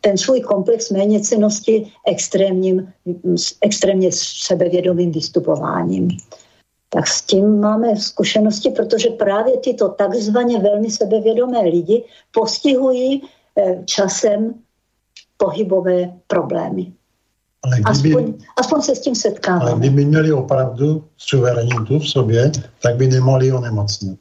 [0.00, 2.92] ten svůj komplex méněcenosti extrémním,
[3.60, 6.08] extrémně sebevědomým vystupováním.
[6.88, 13.22] Tak s tím máme zkušenosti, protože právě tyto takzvaně velmi sebevědomé lidi postihují
[13.58, 14.54] eh, časem
[15.36, 16.92] pohybové problémy.
[17.62, 19.70] Ale kdyby, aspoň, aspoň se s tím setkáváme.
[19.70, 24.20] Ale kdyby měli opravdu suverenitu v sobě, tak by nemohli onemocnit.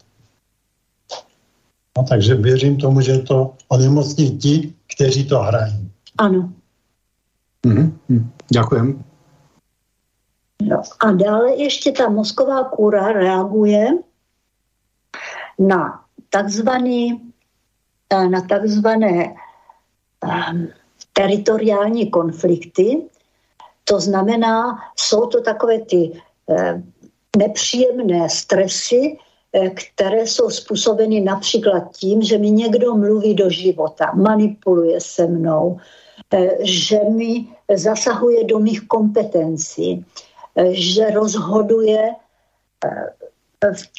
[1.97, 5.91] No, takže věřím tomu, že to onemocní ti, kteří to hrají.
[6.17, 6.53] Ano.
[7.65, 7.91] Mm-hmm.
[8.49, 9.03] Děkujem.
[10.99, 13.87] A dále ještě ta mozková kůra reaguje
[15.59, 17.31] na takzvaný,
[18.09, 19.35] eh, na takzvané
[20.23, 20.67] um,
[21.13, 23.01] teritoriální konflikty.
[23.83, 26.93] To znamená, jsou to takové ty um,
[27.37, 29.17] nepříjemné stresy,
[29.73, 35.77] které jsou způsobeny například tím, že mi někdo mluví do života, manipuluje se mnou,
[36.59, 40.05] že mi zasahuje do mých kompetencí,
[40.71, 42.15] že rozhoduje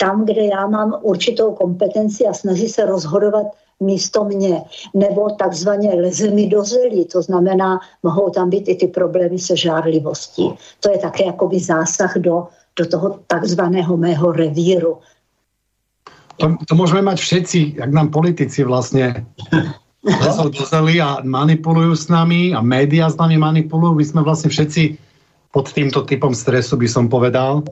[0.00, 3.46] tam, kde já mám určitou kompetenci a snaží se rozhodovat
[3.80, 4.62] místo mě,
[4.94, 9.56] nebo takzvaně leze mi do zelí, to znamená, mohou tam být i ty problémy se
[9.56, 10.50] žárlivostí.
[10.80, 12.46] To je také jakoby zásah do,
[12.78, 14.98] do toho takzvaného mého revíru.
[16.38, 19.26] To, to môžeme mať všetci, jak nám politici vlastne
[20.22, 23.98] lezou do zeli a manipulujú s nami a média s nami manipulujú.
[23.98, 25.07] My sme vlastne všetci
[25.52, 27.64] pod týmto typom stresu, by som povedal.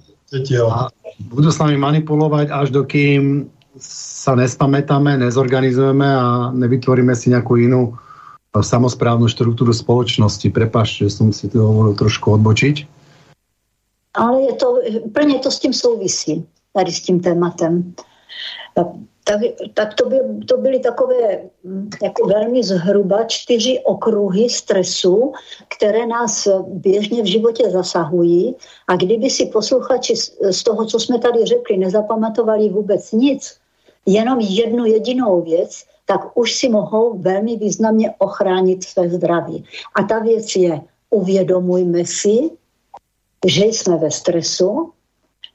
[0.72, 0.88] A
[1.30, 3.46] budú s nami manipulovať, až dokým
[3.80, 10.48] sa nespamätáme, nezorganizujeme a nevytvoríme si nejakú inú eh, samozprávnu štruktúru spoločnosti.
[10.48, 12.76] Prepaš, že som si to hovoril trošku odbočiť.
[14.16, 14.80] Ale je to,
[15.12, 17.94] plně to s tím souvisí, tady s tím tématem.
[19.26, 19.40] Tak,
[19.74, 25.32] tak to, by, to byly takové hm, jako velmi zhruba čtyři okruhy stresu,
[25.68, 28.54] které nás běžně v životě zasahují.
[28.88, 30.16] A kdyby si posluchači
[30.50, 33.58] z toho, co jsme tady řekli, nezapamatovali vůbec nic,
[34.06, 39.64] jenom jednu jedinou věc, tak už si mohou velmi významně ochránit své zdraví.
[39.94, 42.50] A ta věc je, uvědomujme si,
[43.46, 44.92] že jsme ve stresu,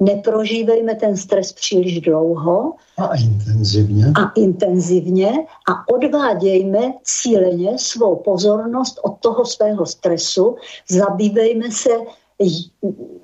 [0.02, 2.74] neprožívejme ten stres příliš dlouho.
[2.98, 4.06] A intenzivně.
[4.06, 5.32] A intenzivně
[5.70, 10.56] a odvádějme cíleně svou pozornost od toho svého stresu,
[10.90, 11.90] zabývejme se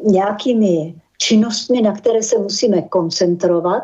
[0.04, 3.84] nějakými činnostmi, na které se musíme koncentrovat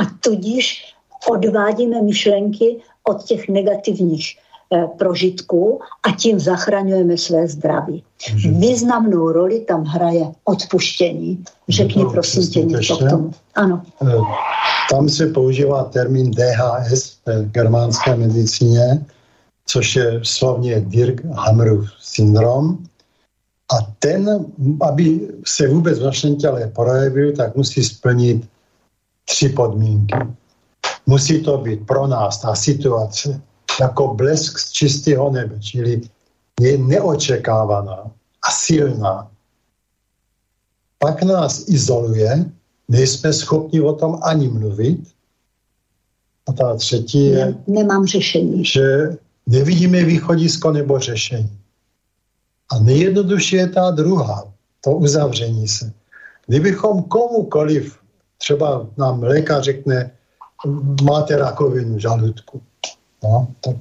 [0.00, 0.94] a tudíž
[1.30, 4.38] odvádíme myšlenky od těch negativních
[4.74, 8.04] Eh, prožitků a tím zachraňujeme své zdraví.
[8.32, 8.60] Mhm.
[8.60, 11.44] Významnou roli tam hraje odpuštění.
[11.68, 13.30] Řekni no, prosím tě něco k tomu.
[13.54, 13.82] Ano.
[14.02, 14.16] Eh,
[14.90, 19.06] tam se používá termín DHS v germánské medicíně,
[19.66, 22.78] což je slovně Dirk Hammerův syndrom.
[23.72, 24.46] A ten,
[24.80, 28.48] aby se vůbec v našem těle projevil, tak musí splnit
[29.24, 30.18] tři podmínky.
[31.06, 33.40] Musí to být pro nás ta situace
[33.80, 36.00] jako blesk z čistého nebe, čili
[36.60, 38.10] je neočekávaná
[38.42, 39.30] a silná.
[40.98, 42.44] Pak nás izoluje,
[42.88, 45.00] nejsme schopni o tom ani mluvit.
[46.48, 48.64] A ta třetí je, ne, nemám řešení.
[48.64, 51.58] že nevidíme východisko nebo řešení.
[52.72, 54.52] A nejjednodušší je ta druhá,
[54.84, 55.92] to uzavření se.
[56.46, 57.98] Kdybychom komukoliv,
[58.38, 60.10] třeba nám lékař řekne,
[61.02, 62.62] máte rakovinu žaludku,
[63.22, 63.76] No, tak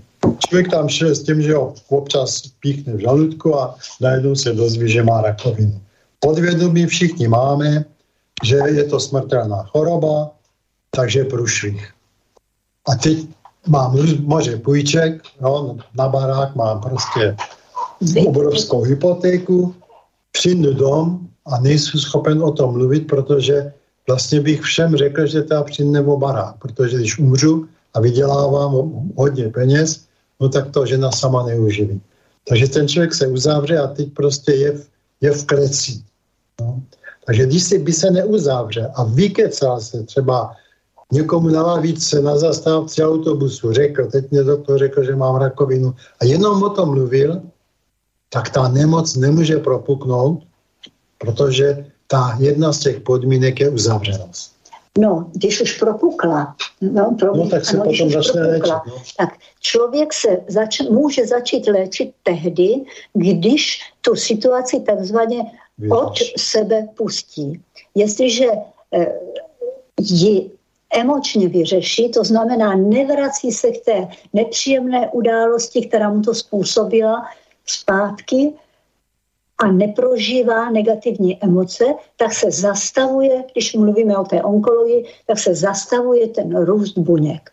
[0.48, 4.92] člověk tam šel s tím, že ho občas píchne v žaludku a najednou se dozví,
[4.92, 5.82] že má rakovinu.
[6.20, 7.86] Podvědomí všichni máme,
[8.44, 10.32] že je to smrtelná choroba,
[10.92, 11.94] takže průšvih.
[12.88, 13.18] A teď
[13.68, 17.36] mám moře půjček, no, na barák mám prostě
[18.26, 19.76] obrovskou hypotéku,
[20.32, 23.74] přijdu dom a nejsou schopen o tom mluvit, protože
[24.08, 27.68] vlastně bych všem řekl, že teda přijde o barák, protože když umřu,
[27.98, 28.72] a vydělávám
[29.18, 30.06] hodně peněz,
[30.40, 32.02] no tak to žena sama neuživí.
[32.50, 34.88] Takže ten člověk se uzavře a teď prostě je, v,
[35.22, 36.02] je v kleci.
[36.62, 36.82] No.
[37.26, 40.54] Takže když si by se neuzavře a vykecal se třeba
[41.12, 46.26] někomu na lavice, na zastávce autobusu, řekl, teď mě doktor řekl, že mám rakovinu a
[46.26, 47.42] jenom o tom mluvil,
[48.30, 50.44] tak ta nemoc nemůže propuknout,
[51.18, 54.57] protože ta jedna z těch podmínek je uzavřenost.
[54.98, 58.94] No, když už propukla, no, pro, no tak se ano, potom začne propukla, léčit.
[58.94, 59.02] No.
[59.18, 59.30] Tak
[59.60, 62.82] člověk se zač, může začít léčit tehdy,
[63.14, 65.52] když tu situaci takzvaně
[65.90, 67.62] od sebe pustí.
[67.96, 68.46] Jestliže
[68.94, 69.20] eh,
[70.00, 70.52] ji
[70.94, 77.26] emočně vyřeší, to znamená nevrací se k té nepříjemné události, která mu to způsobila,
[77.66, 78.54] zpátky,
[79.58, 81.86] a neprožívá negativní emoce,
[82.18, 87.52] tak se zastavuje, když mluvíme o té onkologii, tak se zastavuje ten růst buněk.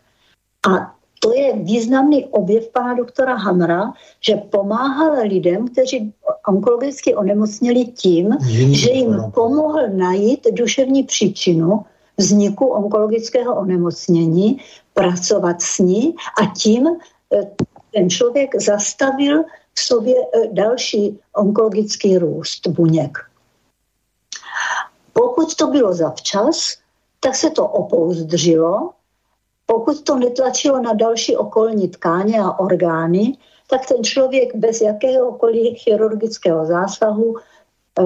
[0.69, 6.13] A to je významný objev pana doktora Hamra, že pomáhal lidem, kteří
[6.47, 11.85] onkologicky onemocněli tím, Jiný že jim pomohl najít duševní příčinu
[12.17, 14.61] vzniku onkologického onemocnění,
[14.93, 17.51] pracovat s ní a tím eh,
[17.93, 19.43] ten člověk zastavil
[19.75, 23.17] v sobě e, další onkologický růst buněk.
[25.13, 26.77] Pokud to bylo zavčas,
[27.19, 28.89] tak se to opouzdřilo.
[29.65, 36.65] Pokud to netlačilo na další okolní tkáně a orgány, tak ten člověk bez jakéhokoliv chirurgického
[36.65, 37.35] zásahu
[37.99, 38.03] eh,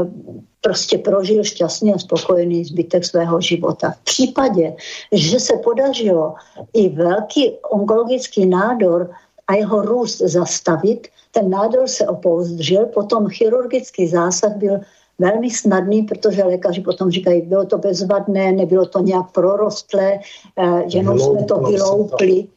[0.62, 3.92] prostě prožil šťastně a spokojený zbytek svého života.
[3.92, 4.76] V případě,
[5.12, 6.36] že se podařilo
[6.74, 9.12] i velký onkologický nádor
[9.48, 14.80] a jeho růst zastavit, ten nádor se opouzdřil, potom chirurgický zásah byl
[15.20, 20.20] velmi snadný, protože lékaři potom říkají, bylo to bezvadné, nebylo to nějak prorostlé,
[20.58, 22.48] eh, jenom jsme to vyloupli.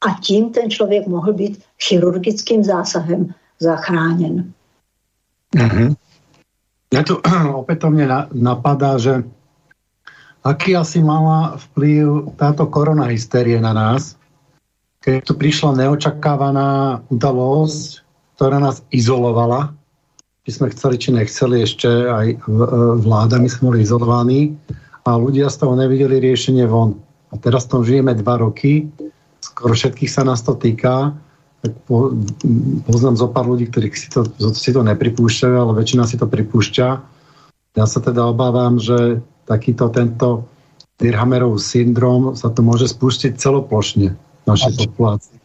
[0.00, 4.52] A tím ten člověk mohl být chirurgickým zásahem zachráněn.
[5.56, 5.96] Mm-hmm.
[6.92, 7.18] Ja tu
[7.56, 9.26] opätovne napadá, že
[10.46, 14.14] aký asi mala vplyv táto korona hystérie na nás,
[15.06, 18.02] keď tu prišla neočakávaná udalosť,
[18.34, 19.70] ktorá nás izolovala,
[20.42, 22.36] my sme chceli či nechceli, ešte aj e,
[22.98, 24.58] vláda, my sme boli izolovaní
[25.06, 26.98] a ľudia z toho nevideli riešenie von.
[27.30, 28.90] A teraz tom žijeme dva roky,
[29.38, 31.14] skoro všetkých sa nás to týka,
[31.62, 32.10] tak po,
[32.90, 36.88] poznám zo pár ľudí, ktorí si to, si to nepripúšťajú, ale väčšina si to pripúšťa.
[37.78, 40.50] Ja sa teda obávam, že takýto tento
[40.98, 45.40] Dirhamerov syndrom sa to môže spustiť celoplošne v našej populácii.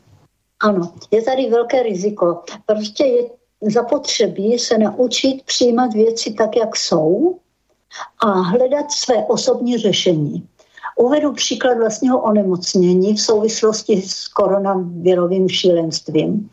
[0.62, 2.44] Ano, je tady velké riziko.
[2.66, 3.30] Prostě je
[3.62, 7.40] zapotřebí se naučit přijímat věci tak, jak jsou
[8.20, 10.48] a hledat své osobní řešení.
[10.98, 16.50] Uvedu příklad vlastního onemocnění v souvislosti s koronavirovým šílenstvím.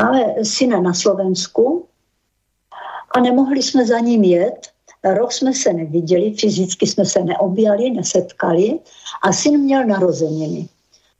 [0.00, 1.86] Máme syna na Slovensku
[3.10, 4.68] a nemohli jsme za ním jet.
[5.04, 8.78] Rok jsme se neviděli, fyzicky jsme se neobjali, nesetkali
[9.22, 10.68] a syn měl narozeniny.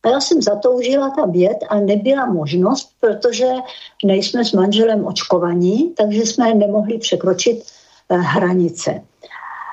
[0.02, 3.46] A já jsem zatoužila tam jet a nebyla možnost, protože
[4.04, 7.64] nejsme s manželem očkovaní, takže jsme nemohli překročit
[8.08, 9.02] eh, hranice.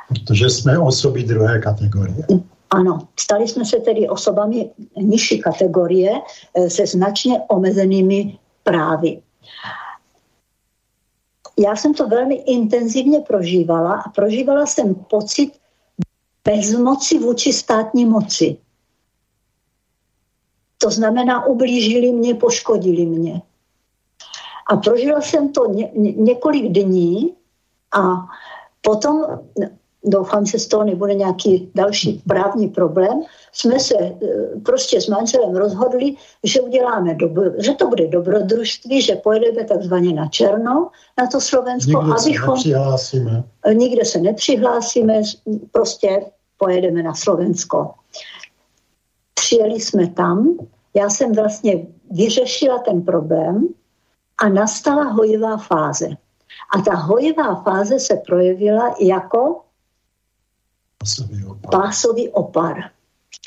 [0.08, 2.26] Protože jsme osoby druhé kategorie.
[2.70, 6.12] Ano, stali jsme se tedy osobami nižší kategorie
[6.58, 9.22] eh, se značně omezenými právy.
[11.60, 15.52] Já jsem to velmi intenzivně prožívala a prožívala jsem pocit
[16.44, 18.58] bezmoci vůči státní moci.
[20.78, 23.42] To znamená, ublížili mě, poškodili mě.
[24.68, 27.34] A prožila jsem to ně, ně, několik dní
[27.92, 28.16] a
[28.82, 29.26] potom,
[30.04, 34.16] doufám, že z toho nebude nějaký další právní problém, jsme se e,
[34.66, 40.28] prostě s manželem rozhodli, že uděláme dobro, že to bude dobrodružství, že pojedeme takzvaně na
[40.28, 42.02] černo, na to Slovensko.
[42.02, 43.44] Nikde abychom, se nepřihlásíme.
[43.74, 45.22] Nikde se nepřihlásíme,
[45.72, 46.26] prostě
[46.58, 47.94] pojedeme na Slovensko.
[49.46, 50.58] Přijeli jsme tam,
[50.94, 53.68] já jsem vlastně vyřešila ten problém
[54.38, 56.08] a nastala hojivá fáze.
[56.76, 59.62] A ta hojivá fáze se projevila jako
[61.72, 62.76] pásový opar,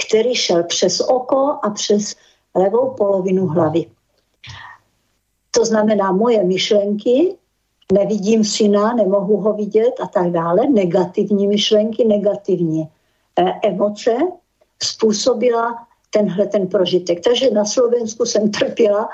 [0.06, 2.14] který šel přes oko a přes
[2.54, 3.90] levou polovinu hlavy.
[5.50, 7.36] To znamená moje myšlenky,
[7.92, 12.88] nevidím syna, nemohu ho vidět a tak dále, negativní myšlenky, negativní
[13.38, 14.16] eh, emoce
[14.82, 17.20] způsobila tenhle ten prožitek.
[17.20, 19.08] Takže na Slovensku jsem trpěla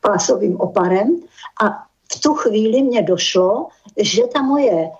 [0.00, 1.20] pásovým oparem
[1.62, 1.70] a
[2.12, 3.66] v tu chvíli mě došlo,
[3.96, 4.90] že ta moje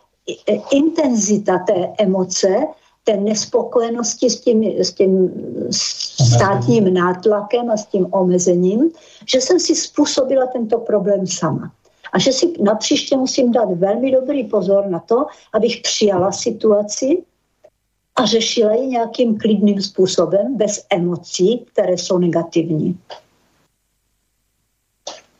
[0.70, 2.48] intenzita té emoce,
[3.04, 5.30] té nespokojenosti s tím, s tím
[6.34, 8.90] státním nátlakem a s tím omezením,
[9.28, 11.72] že jsem si způsobila tento problém sama.
[12.12, 17.22] A že si napříště musím dát velmi dobrý pozor na to, abych přijala situaci,
[18.16, 22.98] a řešila ji nějakým klidným způsobem, bez emocí, které jsou negativní.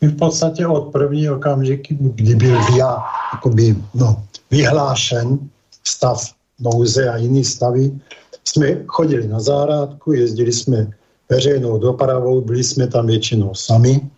[0.01, 3.03] My v podstatě od prvního okamžiku, kdy byl já,
[3.33, 5.39] jakoby, no, vyhlášen
[5.85, 8.01] stav nouze a jiný stavy,
[8.45, 10.91] jsme chodili na zahrádku, jezdili jsme
[11.29, 14.11] veřejnou dopravou, byli jsme tam většinou sami,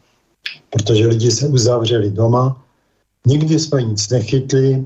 [0.71, 2.63] protože lidi se uzavřeli doma,
[3.27, 4.85] nikdy jsme nic nechytli,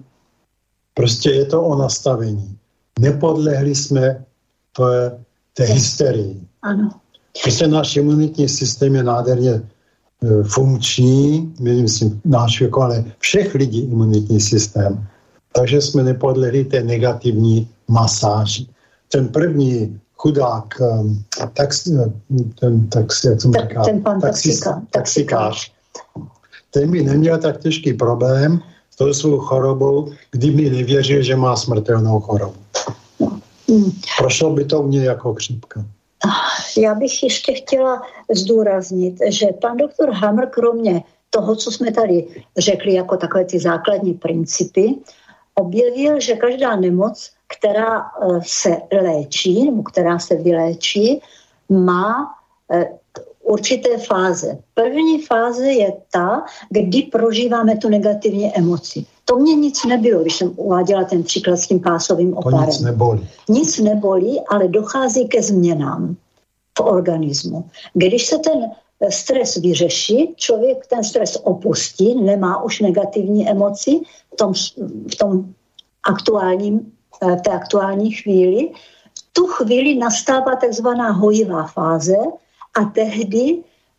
[0.95, 2.60] prostě je to o nastavení
[3.01, 4.25] nepodlehli jsme
[4.77, 5.19] té,
[5.55, 6.41] té hysterii.
[6.63, 6.91] Ano.
[7.43, 9.63] Prostě náš imunitní systém je nádherně e,
[10.45, 15.07] funkční, myslím náš věko, ale všech lidí imunitní systém.
[15.53, 18.67] Takže jsme nepodlehli té negativní masáži.
[19.13, 21.25] Ten první chudák, um,
[21.55, 22.13] tax, e,
[22.61, 25.73] ten, tax, jak jsem říkal, ten pan taxis, taxikář,
[26.71, 32.21] ten by neměl tak těžký problém s tou svou chorobou, kdyby nevěřil, že má smrtelnou
[32.21, 32.60] chorobu.
[33.71, 33.93] Hmm.
[34.19, 35.85] Prošlo by to u mě jako chřipka.
[36.79, 38.03] Já bych ještě chtěla
[38.35, 42.27] zdůraznit, že pan doktor Hammer kromě toho, co jsme tady
[42.59, 44.95] řekli jako takové ty základní principy,
[45.55, 48.05] objevil, že každá nemoc, která
[48.43, 51.21] se léčí nebo která se vyléčí,
[51.69, 52.35] má
[53.43, 54.59] určité fáze.
[54.75, 59.07] První fáze je ta, kdy prožíváme tu negativní emoci.
[59.31, 62.61] To mě nic nebylo, když jsem uváděla ten příklad s tím pásovým oparem.
[62.61, 63.29] To nic nebolí.
[63.49, 66.17] Nic nebolí, ale dochází ke změnám
[66.79, 67.65] v organismu.
[67.95, 68.71] Když se ten
[69.09, 74.01] stres vyřeší, člověk ten stres opustí, nemá už negativní emoci
[74.33, 74.53] v tom,
[75.13, 75.55] v tom
[76.09, 78.71] aktuálním, v té aktuální chvíli,
[79.19, 82.17] v tu chvíli nastává takzvaná hojivá fáze,
[82.75, 83.59] a tehdy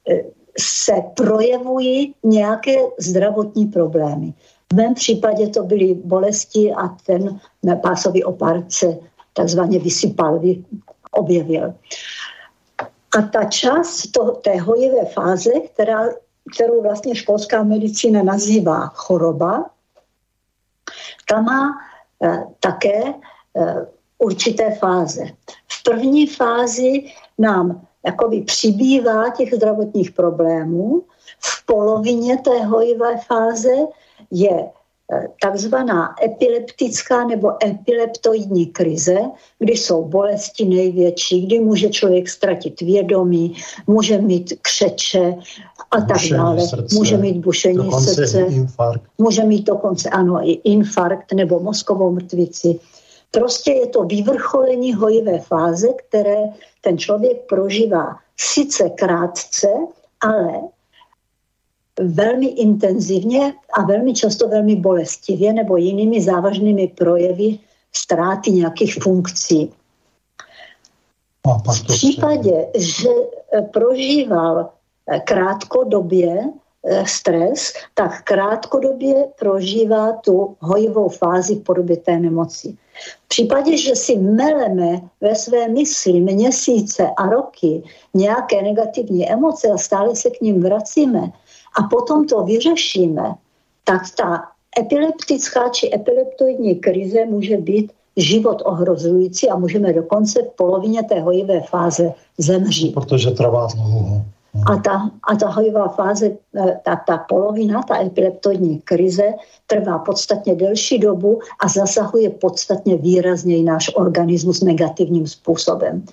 [0.10, 0.24] e,
[0.60, 4.34] se projevují nějaké zdravotní problémy.
[4.72, 7.40] V mém případě to byly bolesti a ten
[7.82, 8.98] pásový opárce
[9.34, 10.42] takzvaně vysypal,
[11.12, 11.74] objevil.
[13.18, 16.10] A ta část to, té hojivé fáze, která,
[16.56, 19.66] kterou vlastně školská medicína nazývá choroba,
[21.30, 21.72] ta má
[22.24, 23.04] eh, také
[23.58, 25.26] eh, určité fáze.
[25.68, 27.04] V první fázi
[27.38, 31.04] nám jakoby přibývá těch zdravotních problémů.
[31.40, 33.72] V polovině té hojivé fáze
[34.32, 39.18] je eh, takzvaná epileptická nebo epileptoidní krize,
[39.60, 43.56] kdy jsou bolesti největší, kdy může člověk ztratit vědomí,
[43.88, 45.36] může mít křeče
[45.92, 46.62] a tak dále.
[46.62, 49.04] Srdce, může mít bušení srdce, infarkt.
[49.18, 52.80] může mít dokonce ano i infarkt nebo mozkovou mrtvici.
[53.32, 56.38] Prostě je to vyvrcholení hojivé fáze, které
[56.82, 59.68] ten člověk prožívá sice krátce,
[60.22, 60.54] ale
[62.02, 67.60] velmi intenzivně a velmi často velmi bolestivě nebo jinými závažnými projevy
[67.94, 69.74] ztráty nějakých funkcí.
[71.48, 73.10] V případě, že
[73.72, 74.70] prožíval
[75.26, 76.44] krátkodobě
[76.86, 82.78] Eh, stres, tak krátkodobě prožívá tu hojivou fázi v podobě té nemoci.
[83.26, 87.84] V případě, že si meleme ve své mysli měsíce a roky
[88.14, 91.32] nějaké negativní emoce a stále se k ním vracíme
[91.80, 93.34] a potom to vyřešíme,
[93.84, 94.44] tak ta
[94.80, 101.62] epileptická či epileptoidní krize může být život ohrozující a můžeme dokonce v polovině té hojivé
[101.62, 102.94] fáze zemřít.
[102.94, 104.26] Protože trvá dlouho.
[104.66, 109.24] A ta, a ta hojivá fáze, e, ta, ta polovina, ta epileptoidní krize,
[109.68, 116.06] trvá podstatně delší dobu a zasahuje podstatně výrazněji náš organismus negativním způsobem.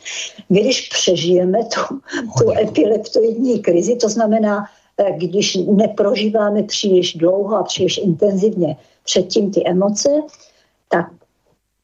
[0.49, 2.01] Když přežijeme tu,
[2.39, 4.65] tu epileptoidní krizi, to znamená,
[5.17, 10.09] když neprožíváme příliš dlouho a příliš intenzivně předtím ty emoce,
[10.89, 11.11] tak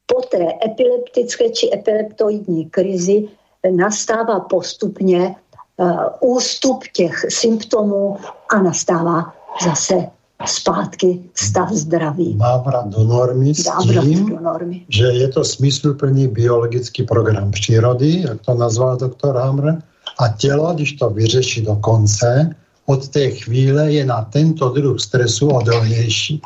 [0.05, 3.27] po té epileptické či epileptoidní krizi
[3.71, 5.35] nastává postupně
[5.79, 8.17] Eh, ústup těch symptomů
[8.51, 10.07] a nastává zase
[10.45, 12.35] zpátky stav zdraví.
[12.35, 13.69] Návrat do normy s
[14.01, 14.85] tím, do normy.
[14.89, 19.71] že je to smysluplný biologický program přírody, jak to nazval doktor Hamr,
[20.19, 22.55] a tělo, když to vyřeší do konce,
[22.85, 26.41] od té chvíle je na tento druh stresu odolnější.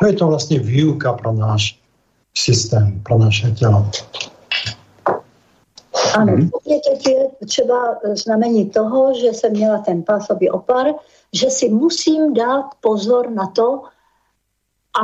[0.00, 1.80] To je to vlastně výuka pro náš
[2.34, 3.90] systém, pro naše tělo.
[6.14, 6.50] Ano, hmm.
[6.64, 10.86] teď je třeba znamení toho, že jsem měla ten pásový opar,
[11.32, 13.82] že si musím dát pozor na to,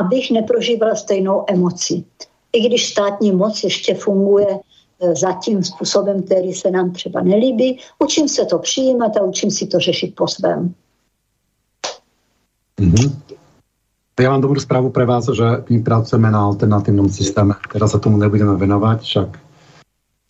[0.01, 2.05] abych neprožívala stejnou emoci.
[2.53, 4.59] I když státní moc ještě funguje
[5.01, 9.67] za tím způsobem, který se nám třeba nelíbí, učím se to přijímat a učím si
[9.67, 10.75] to řešit po svém.
[12.77, 13.09] Mm-hmm.
[14.17, 17.53] Ja mám dobrú správu pre vás, že my pracujeme na alternatívnom systéme.
[17.69, 19.29] Teraz sa tomu nebudeme venovať, však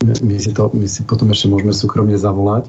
[0.02, 2.66] my si, to, my si potom ešte môžeme súkromne zavolať.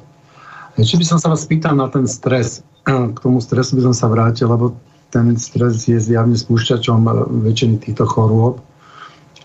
[0.78, 2.62] Či by som sa vás spýtal na ten stres.
[3.14, 4.78] K tomu stresu by som sa vrátil, lebo
[5.10, 7.10] ten stres je zjavne spúšťačom e,
[7.50, 8.62] väčšiny týchto chorôb.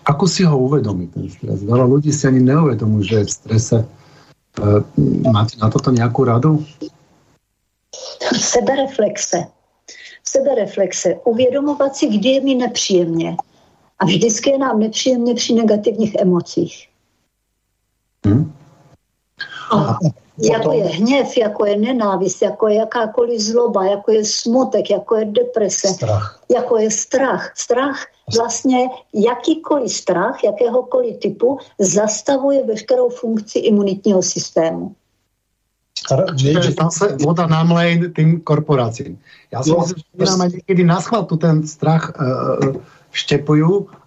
[0.04, 1.64] Ako si ho uvedomí ten stres?
[1.64, 3.78] Veľa ľudí si ani neuvedomí, že je v strese.
[3.80, 4.64] E,
[5.24, 6.60] máte na toto nejakú radu?
[8.36, 9.48] Sebereflexe.
[10.24, 11.14] Sebereflexe.
[11.24, 13.36] Uvědomovat si, kdy je mi nepříjemně.
[13.98, 16.88] A vždycky je nám nepříjemně při negativních emocích.
[18.26, 18.52] Hmm?
[19.72, 19.98] A
[20.38, 25.24] jako je hněv, jako je nenávist, jako je jakákoliv zloba, jako je smutek, jako je
[25.24, 26.42] deprese, strach.
[26.54, 27.52] jako je strach.
[27.56, 28.06] Strach
[28.36, 34.94] vlastně jakýkoliv strach, jakéhokoliv typu, zastavuje veškerou funkci imunitního systému.
[36.36, 39.18] Čiže tam se voda námlej tým korporacím.
[39.52, 42.76] Já si no, myslím, že nám někdy na tu ten strach uh,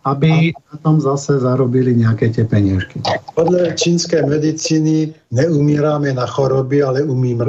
[0.04, 3.02] aby na tom zase zarobili nějaké tie peniažky.
[3.36, 7.04] Podle čínské medicíny neumíráme na choroby, ale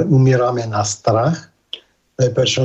[0.07, 1.48] umíráme na strach,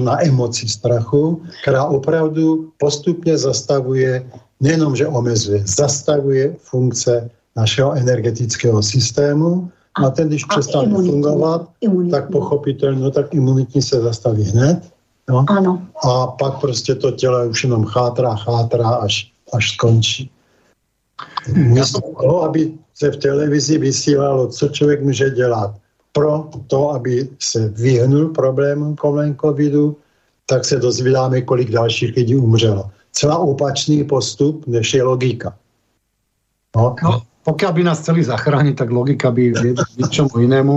[0.01, 4.27] na emoci strachu, která opravdu postupně zastavuje
[4.61, 12.11] nejenom, že omezuje, zastavuje funkce našeho energetického systému a ten, když přestane fungovat, imunitní.
[12.11, 14.81] tak pochopitelně, no, tak imunitní se zastaví hned.
[15.29, 15.45] No?
[15.49, 15.83] Ano.
[16.05, 20.31] A pak prostě to tělo už jenom chátrá, chátrá, až, až skončí.
[21.55, 25.75] Místo toho, aby se v televizi vysílalo, co člověk může dělat
[26.15, 29.97] pro to, aby se vyhnul problémům kolem covidu,
[30.47, 32.91] tak se dozvídáme, kolik dalších lidí umřelo.
[33.13, 35.55] Celá opačný postup, než je logika.
[36.77, 36.95] No.
[37.03, 40.77] No, pokiaľ by nás chceli zachrániť, tak logika by viedla k ničomu inému.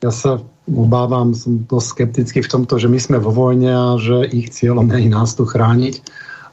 [0.00, 4.24] Ja sa obávam, som dosť skeptický v tomto, že my sme vo vojne a že
[4.32, 6.00] ich nie je nás tu chrániť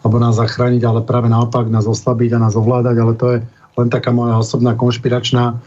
[0.05, 3.37] alebo nás zachrániť, ale práve naopak nás oslabiť a nás ovládať, ale to je
[3.81, 5.57] len taká moja osobná konšpiračná,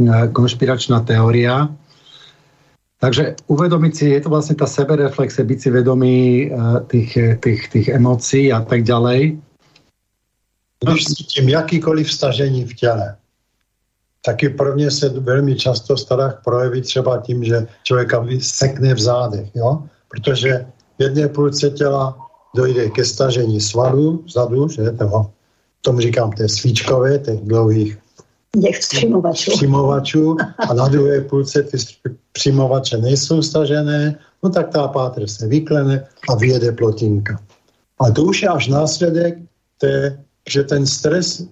[0.00, 1.68] eh, konšpiračná teória.
[3.04, 7.12] Takže uvedomiť si, je to vlastne tá sebereflexe, byť si vedomý eh, tých,
[7.44, 9.36] tých, tých emócií a tak ďalej.
[10.80, 13.16] Když cítím jakýkoliv stažení v těle,
[14.24, 19.48] taky pro mě se velmi často strach projeví třeba tím, že člověka sekne v zádech,
[19.54, 19.84] jo?
[20.08, 20.66] protože
[20.98, 22.16] v jedné půlce těla
[22.56, 25.32] dojde ke stažení svalů vzadu, že toho,
[25.80, 27.98] tomu říkám té svíčkové, těch dlouhých
[28.62, 28.78] těch
[29.54, 30.36] přimovačů.
[30.68, 31.76] a na druhé půlce ty
[32.32, 37.40] přimovače nejsou stažené, no tak ta pátr se vyklene a vyjede plotinka.
[38.00, 39.38] A to už je až následek
[39.78, 41.46] té že ten stres,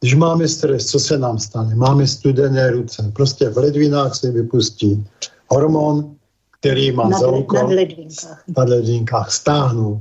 [0.00, 1.74] když máme stres, co se nám stane?
[1.74, 3.12] Máme studené ruce.
[3.12, 5.06] Prostě v ledvinách se vypustí
[5.48, 6.16] hormon,
[6.60, 8.44] který má nad, za úkol nad ledvinkách.
[8.56, 10.00] nad ledvinkách stáhnout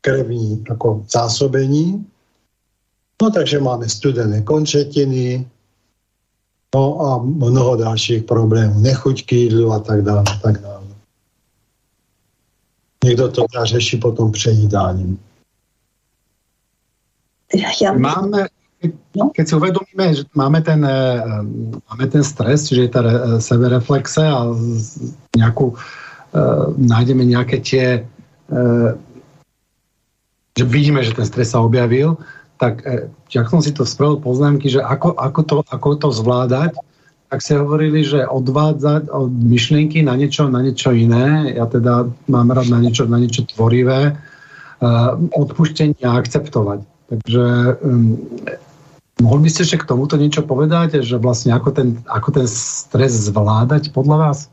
[0.00, 2.06] krevní jako zásobení.
[3.22, 5.48] No takže máme studené končetiny,
[6.74, 10.84] no a mnoho dalších problémů, nechuť k jídlu a tak dále, a tak dále.
[13.04, 15.18] Někdo to řeší potom přejídáním.
[17.80, 17.92] Ja...
[17.92, 18.50] Máme,
[19.14, 19.30] no?
[19.30, 21.22] keď si uvedomíme, že máme ten, eh,
[21.90, 23.02] máme ten stres, že je tá
[23.38, 24.50] sebereflexe a
[25.38, 25.76] nejakú,
[26.34, 27.86] eh, nájdeme nejaké tie,
[28.50, 28.90] eh,
[30.58, 32.18] že vidíme, že ten stres sa objavil,
[32.58, 32.86] tak
[33.34, 36.72] jak som si to spravil poznámky, že ako, ako, to, ako to zvládať,
[37.28, 41.50] tak si hovorili, že odvádzať od myšlienky na niečo, na niečo iné.
[41.58, 44.14] Ja teda mám rád na niečo, na niečo tvorivé.
[45.34, 47.44] Odpuštenie a akceptovať takže
[47.84, 48.18] um,
[49.20, 53.12] mohol by ste ešte k tomuto niečo povedať, že vlastně ako ten, ako ten stres
[53.12, 54.48] zvládať podle vás?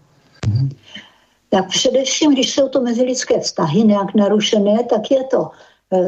[1.50, 5.50] Tak především, když jsou to mezilidské vztahy nějak narušené, tak je to e,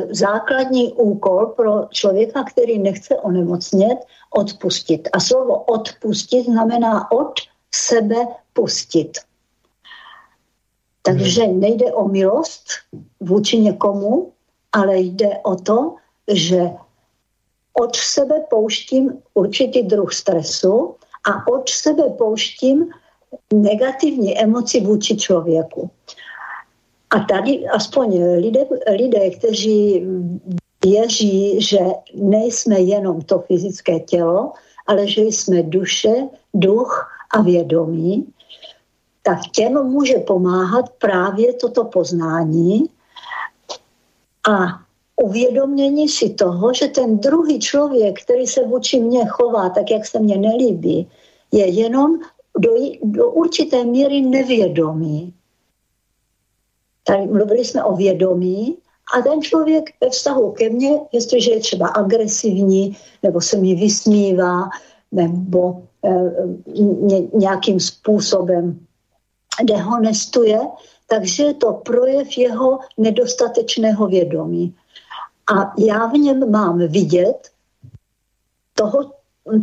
[0.10, 3.98] základní úkol pro člověka, který nechce onemocnět,
[4.30, 5.10] odpustit.
[5.14, 7.34] A slovo odpustit znamená od
[7.76, 9.12] sebe pustit.
[11.02, 12.66] Takže nejde o milost
[13.20, 14.32] vůči někomu,
[14.72, 15.96] ale jde o to,
[16.32, 16.70] že
[17.74, 20.96] od sebe pouštím určitý druh stresu
[21.32, 22.90] a od sebe pouštím
[23.54, 25.90] negativní emoci vůči člověku.
[27.14, 28.66] A tady aspoň lidé,
[28.98, 30.08] lidé, kteří
[30.86, 31.80] věří, že
[32.16, 34.52] nejsme jenom to fyzické tělo,
[34.88, 36.14] ale že jsme duše,
[36.54, 38.28] duch a vědomí,
[39.24, 42.90] tak těm může pomáhat právě toto poznání
[44.50, 44.84] a
[45.24, 50.20] uvědomění si toho, že ten druhý člověk, který se vůči mně chová tak, jak se
[50.20, 51.10] mně nelíbí,
[51.52, 52.20] je jenom
[52.58, 52.70] do,
[53.04, 55.34] do určité míry nevědomý.
[57.04, 58.78] Tady mluvili jsme o vědomí
[59.18, 64.70] a ten člověk ve vztahu ke mně, jestliže je třeba agresivní, nebo se mi vysmívá,
[65.12, 66.32] nebo e,
[67.34, 68.80] nějakým způsobem
[69.64, 70.60] dehonestuje,
[71.08, 74.76] takže je to projev jeho nedostatečného vědomí.
[75.56, 77.50] A já v něm mám vidět
[78.74, 79.12] toho,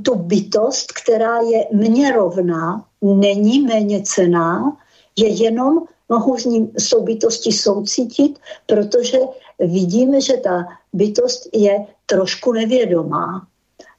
[0.02, 4.76] tu bytost, která je mně rovná, není méně cená,
[5.16, 9.18] je jenom, mohu s, ním, s tou bytostí soucítit, protože
[9.58, 13.46] vidíme, že ta bytost je trošku nevědomá.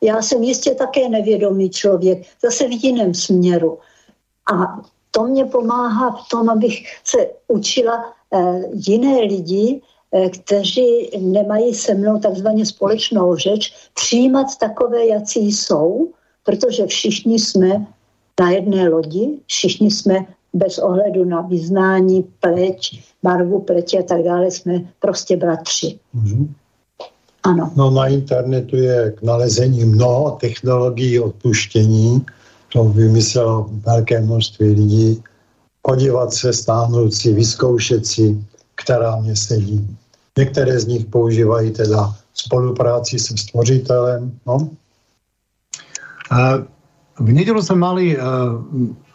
[0.01, 3.79] Já jsem jistě také nevědomý člověk, zase v jiném směru.
[4.53, 4.81] A
[5.11, 9.81] to mě pomáhá v tom, abych se učila eh, jiné lidi
[10.13, 16.11] Eh, kteří nemají se mnou takzvaně společnou řeč, přijímat takové, jací jsou,
[16.43, 17.87] protože všichni jsme
[18.39, 24.51] na jedné lodi, všichni jsme bez ohledu na vyznání, pleť, barvu pleť a tak dále,
[24.51, 25.99] jsme prostě bratři.
[26.15, 26.47] Mm-hmm.
[27.43, 27.71] Ano.
[27.75, 32.25] No na internetu je k nalezení mnoho technologií odpuštění,
[32.73, 35.23] to vymyslelo velké množství lidí,
[35.81, 38.37] podívat se, stáhnout si, vyzkoušet si,
[38.75, 39.97] která mě sedí.
[40.37, 44.39] Některé z nich používají teda spolupráci se stvořitelem.
[44.47, 44.69] No?
[47.21, 48.17] V nedělu jsme mali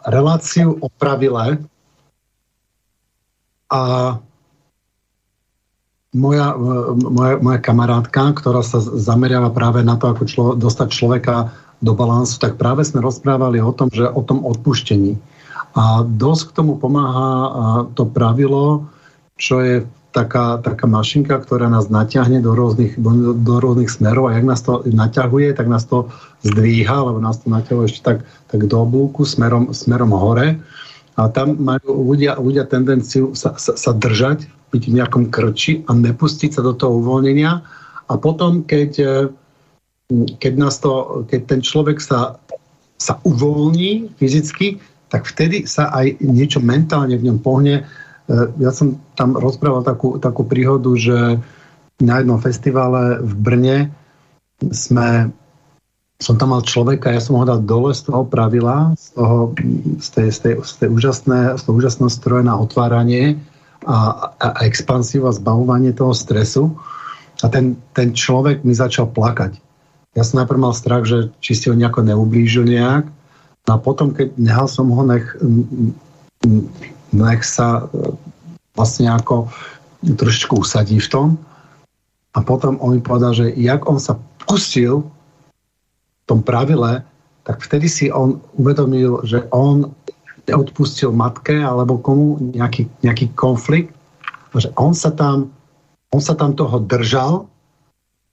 [0.07, 1.57] reláciu o pravile
[3.67, 3.81] a
[6.15, 6.55] moja,
[6.95, 11.51] moja, moja kamarátka, ktorá sa zameriava práve na to, ako člo, dostať človeka
[11.83, 15.19] do balansu, tak práve sme rozprávali o tom, že o tom odpuštení.
[15.77, 18.87] A dosť k tomu pomáha to pravilo,
[19.37, 19.75] čo je
[20.15, 24.65] taká, taká mašinka, ktorá nás naťahne do rôznych, do, do rôznych smerov a jak nás
[24.65, 26.09] to naťahuje, tak nás to
[26.53, 28.17] zdvíha, alebo nás to naťahuje ešte tak,
[28.47, 30.59] tak do oblúku smerom, smerom hore.
[31.17, 35.95] A tam majú ľudia, ľudia tendenciu sa, sa, sa držať byť v nejakom krči a
[35.95, 37.51] nepustiť sa do toho uvoľnenia.
[38.07, 39.13] A potom, keď, e,
[40.37, 42.37] keď, nás to, keď ten človek sa,
[43.01, 44.77] sa uvoľní fyzicky,
[45.07, 47.81] tak vtedy sa aj niečo mentálne v ňom pohne.
[47.81, 47.83] E,
[48.59, 51.39] ja som tam rozprával takú, takú príhodu, že
[51.97, 53.77] na jednom festivale v Brne
[54.69, 55.33] sme
[56.17, 59.53] som tam mal človeka, ja som ho dal dole z toho pravila, z, toho,
[60.01, 63.37] z, tej, z, tej, z, tej úžasné, z toho úžasného stroje na otváranie
[63.85, 66.73] a, a expansiu a zbavovanie toho stresu.
[67.45, 69.61] A ten, ten človek mi začal plakať.
[70.17, 73.05] Ja som najprv mal strach, že či si ho nejako neublížil nejak.
[73.69, 75.37] A potom, keď nehal som ho, nech,
[77.13, 78.15] nech sa e,
[78.73, 79.53] vlastne ako
[80.01, 81.27] trošičku usadí v tom.
[82.33, 84.17] A potom on mi povedal, že jak on sa
[84.49, 85.05] pustil
[86.27, 87.07] tom pravile,
[87.47, 89.95] tak vtedy si on uvedomil, že on
[90.47, 93.95] neodpustil matke alebo komu nejaký, nejaký konflikt,
[94.55, 95.51] že on sa tam,
[96.11, 97.47] on sa tam toho držal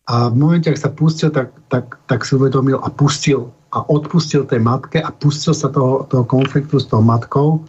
[0.05, 4.47] a v momente, ak sa pustil, tak, tak, tak si uvedomil a pustil a odpustil
[4.47, 7.63] tej matke a pustil sa toho, toho konfliktu s tou matkou.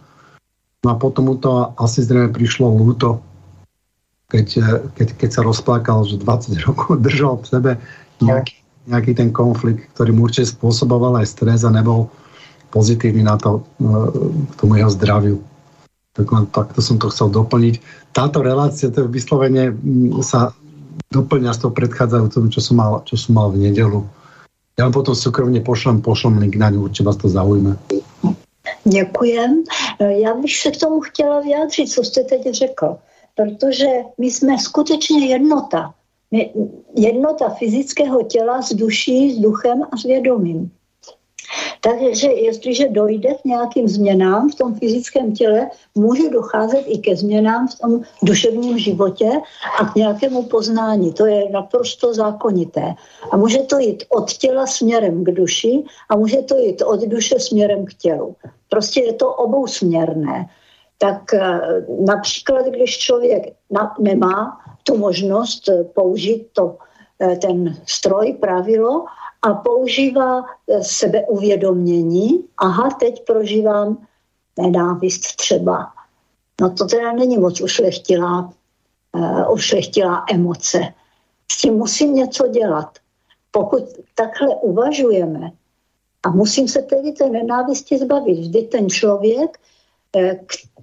[0.84, 3.18] No a potom mu to asi zrejme prišlo lúto,
[4.30, 4.46] keď,
[4.94, 7.70] keď, keď sa rozplakal, že 20 rokov držal v sebe
[8.22, 12.10] nejaký, nejaký ten konflikt, ktorý mu určite spôsoboval aj stres a nebol,
[12.70, 13.90] pozitívny na to, e,
[14.50, 15.38] k tomu jeho zdraviu.
[16.14, 17.82] Tak len takto som to chcel doplniť.
[18.16, 19.74] Táto relácia, to je vyslovene
[20.24, 20.56] sa
[21.12, 24.00] doplňa s tou predchádzajúcou, čo som mal, čo som mal v nedelu.
[24.78, 27.76] Já vám potom súkromně pošlem, pošlem link na ňu, určitě vás to zaujme.
[28.84, 29.64] Děkujem.
[30.00, 32.96] E, já bych se k tomu chtěla vyjádřit, co jste teď řekl,
[33.34, 33.86] protože
[34.18, 35.94] my jsme skutečně jednota.
[36.94, 40.70] Jednota fyzického těla s duší, s duchem a s vědomím.
[41.80, 47.68] Takže jestliže dojde k nějakým změnám v tom fyzickém těle, může docházet i ke změnám
[47.68, 49.30] v tom duševním životě
[49.80, 51.12] a k nějakému poznání.
[51.12, 52.94] To je naprosto zákonité.
[53.30, 57.40] A může to jít od těla směrem k duši a může to jít od duše
[57.40, 58.36] směrem k tělu.
[58.68, 60.46] Prostě je to obousměrné.
[60.98, 61.60] Tak eh,
[62.00, 63.42] například, když člověk
[64.00, 66.78] nemá tu možnost eh, použít to,
[67.20, 69.04] eh, ten stroj, pravilo,
[69.42, 72.44] a používá eh, sebeuvědomění.
[72.58, 74.06] Aha, teď prožívám
[74.58, 75.92] nenávist třeba.
[76.60, 78.52] No to teda není moc ušlechtilá,
[79.12, 80.80] uh, ušlechtilá emoce.
[81.52, 82.98] S tím musím něco dělat.
[83.50, 83.84] Pokud
[84.14, 85.50] takhle uvažujeme,
[86.22, 88.38] a musím se tedy té nenávisti zbavit.
[88.38, 89.58] Vždy ten člověk,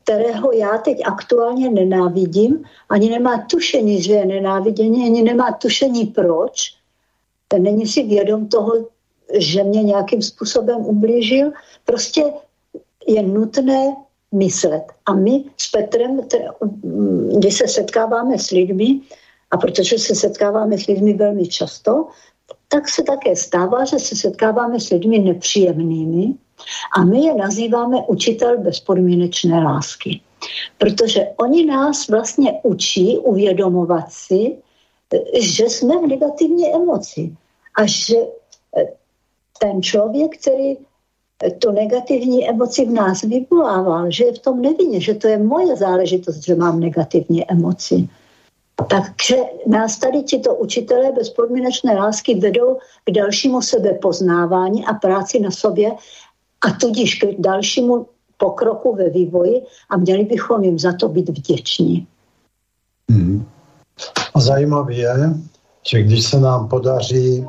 [0.04, 6.76] kterého já teď aktuálně nenávidím, ani nemá tušení, že je nenávidění, ani nemá tušení proč,
[7.60, 8.74] není si vědom toho,
[9.34, 11.51] že mě nějakým způsobem ublížil.
[11.86, 12.24] Prostě
[13.08, 13.95] je nutné
[14.32, 14.84] myslet.
[15.06, 16.22] A my s Petrem,
[17.38, 19.01] když se setkáváme s lidmi,
[19.51, 22.08] a protože se setkáváme s lidmi velmi často,
[22.68, 26.34] tak se také stává, že se setkáváme s lidmi nepříjemnými
[26.97, 30.22] a my je nazýváme učitel bezpodmínečné lásky.
[30.78, 34.58] Protože oni nás vlastně učí uvědomovat si,
[35.39, 37.36] že jsme v negativní emoci
[37.76, 38.93] a že e,
[39.60, 40.78] ten člověk, který e,
[41.60, 45.76] tu negativní emoci v nás vyvolával, že je v tom nevinně, že to je moje
[45.76, 48.10] záležitost, že mám negativní emoci.
[48.89, 49.36] Takže
[49.68, 55.91] nás tady tito učitelé bezpodmínečné lásky vedou k dalšímu sebepoznávání a práci na sobě
[56.64, 58.05] a tudíž k dalšímu
[58.38, 62.07] pokroku ve vývoji a měli bychom jim za to být vděční.
[63.09, 63.45] Hmm.
[64.34, 65.34] A zajímavé je,
[65.88, 67.45] že když se nám podaří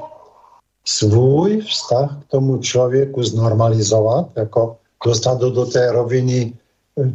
[0.85, 6.53] svůj vztah k tomu člověku znormalizovat, jako dostat do, do té roviny
[6.99, 7.13] eh,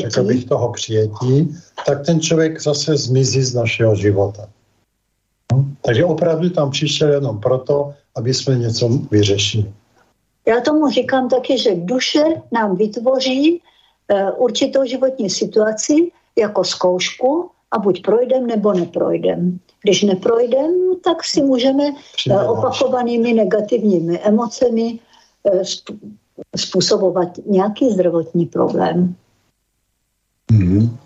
[0.00, 4.48] řekl bych toho přijetí, tak ten člověk zase zmizí z našeho života.
[5.52, 5.64] No?
[5.82, 9.72] Takže opravdu tam přišel jenom proto, aby jsme něco vyřešili.
[10.46, 17.78] Já tomu říkám taky, že duše nám vytvoří uh, určitou životní situaci jako zkoušku a
[17.78, 19.58] buď projdem nebo neprojdem.
[19.82, 20.70] Když neprojdem,
[21.04, 21.84] tak si můžeme
[22.30, 24.98] eh, opakovanými negativními emocemi
[25.44, 25.62] eh,
[26.56, 29.14] způsobovat nějaký zdravotní problém.
[30.52, 30.96] Mm-hmm.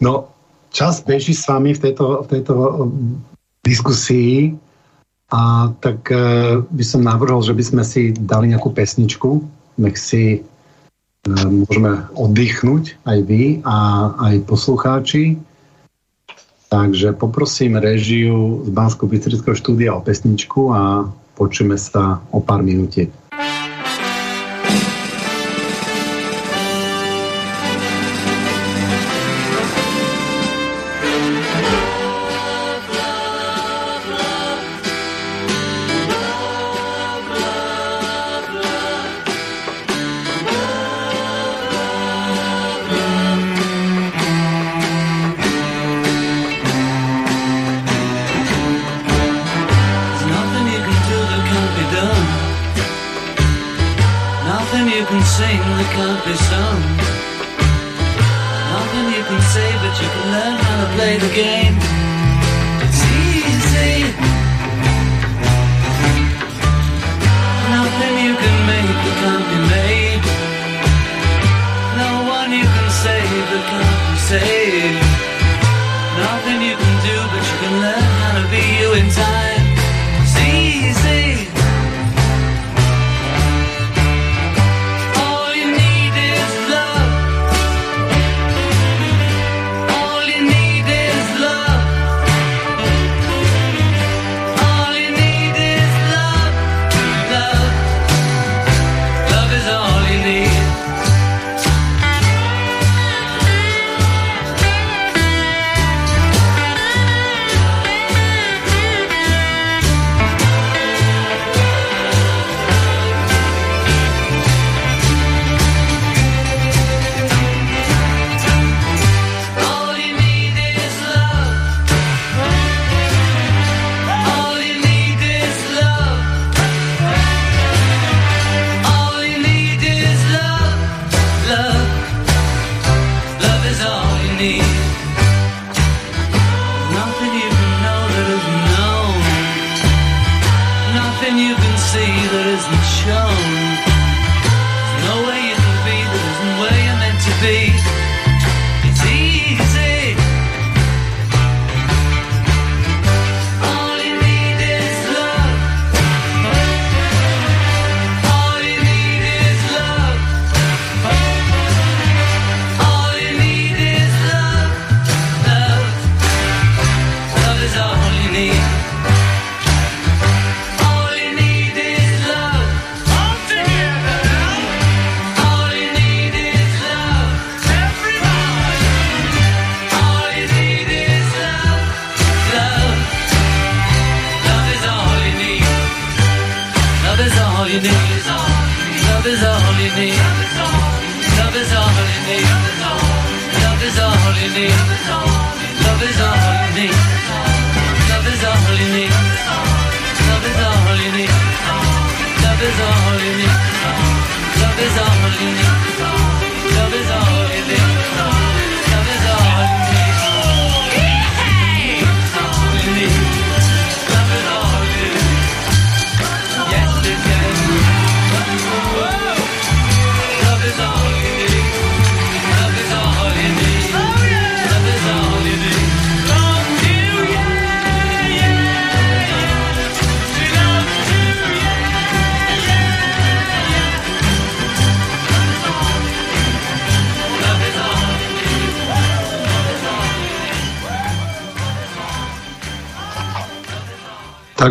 [0.00, 0.28] No,
[0.70, 2.88] čas beží s vámi v této, v této
[3.66, 4.58] diskusii
[5.32, 9.40] a tak uh, by som navrhol, že by sme si dali nejakú pesničku,
[9.80, 13.76] nech si uh, môžeme oddychnúť aj vy a
[14.28, 15.40] aj poslucháči.
[16.68, 23.08] Takže poprosím režiu z Bansko-Bystrického štúdia o pesničku a počujeme sa o pár minutiek.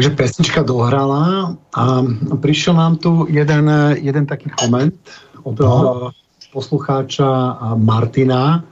[0.01, 2.01] Takže pesnička dohrala a
[2.41, 3.69] prišiel nám tu jeden,
[4.01, 4.97] jeden taký koment
[5.45, 6.09] od no.
[6.49, 7.29] poslucháča
[7.77, 8.65] Martina.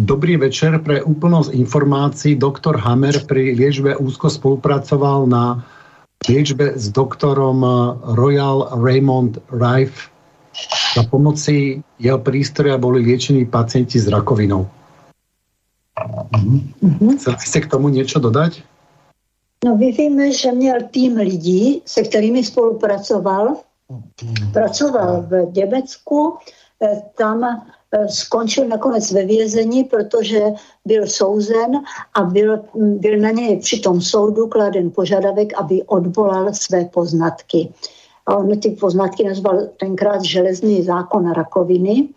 [0.00, 5.60] Dobrý večer, pre úplnosť informácií doktor Hammer pri liečbe úzko spolupracoval na
[6.24, 7.60] liečbe s doktorom
[8.16, 10.08] Royal Raymond Rife.
[10.96, 14.64] Za pomoci jeho prístroja boli liečení pacienti s rakovinou.
[16.00, 17.20] Mm-hmm.
[17.20, 18.71] Chceli ste k tomu niečo dodať?
[19.64, 23.56] No my víme, že měl tým lidí, se kterými spolupracoval.
[24.52, 26.36] Pracoval v Německu,
[26.82, 27.62] eh, tam
[27.94, 30.40] Eh, skončil nakonec ve vězení, protože
[30.84, 31.82] byl souzen
[32.14, 37.72] a byl, byl na něj při tom soudu kladen požadavek, aby odvolal své poznatky.
[38.26, 42.08] A on ty poznatky nazval tenkrát železný zákon rakoviny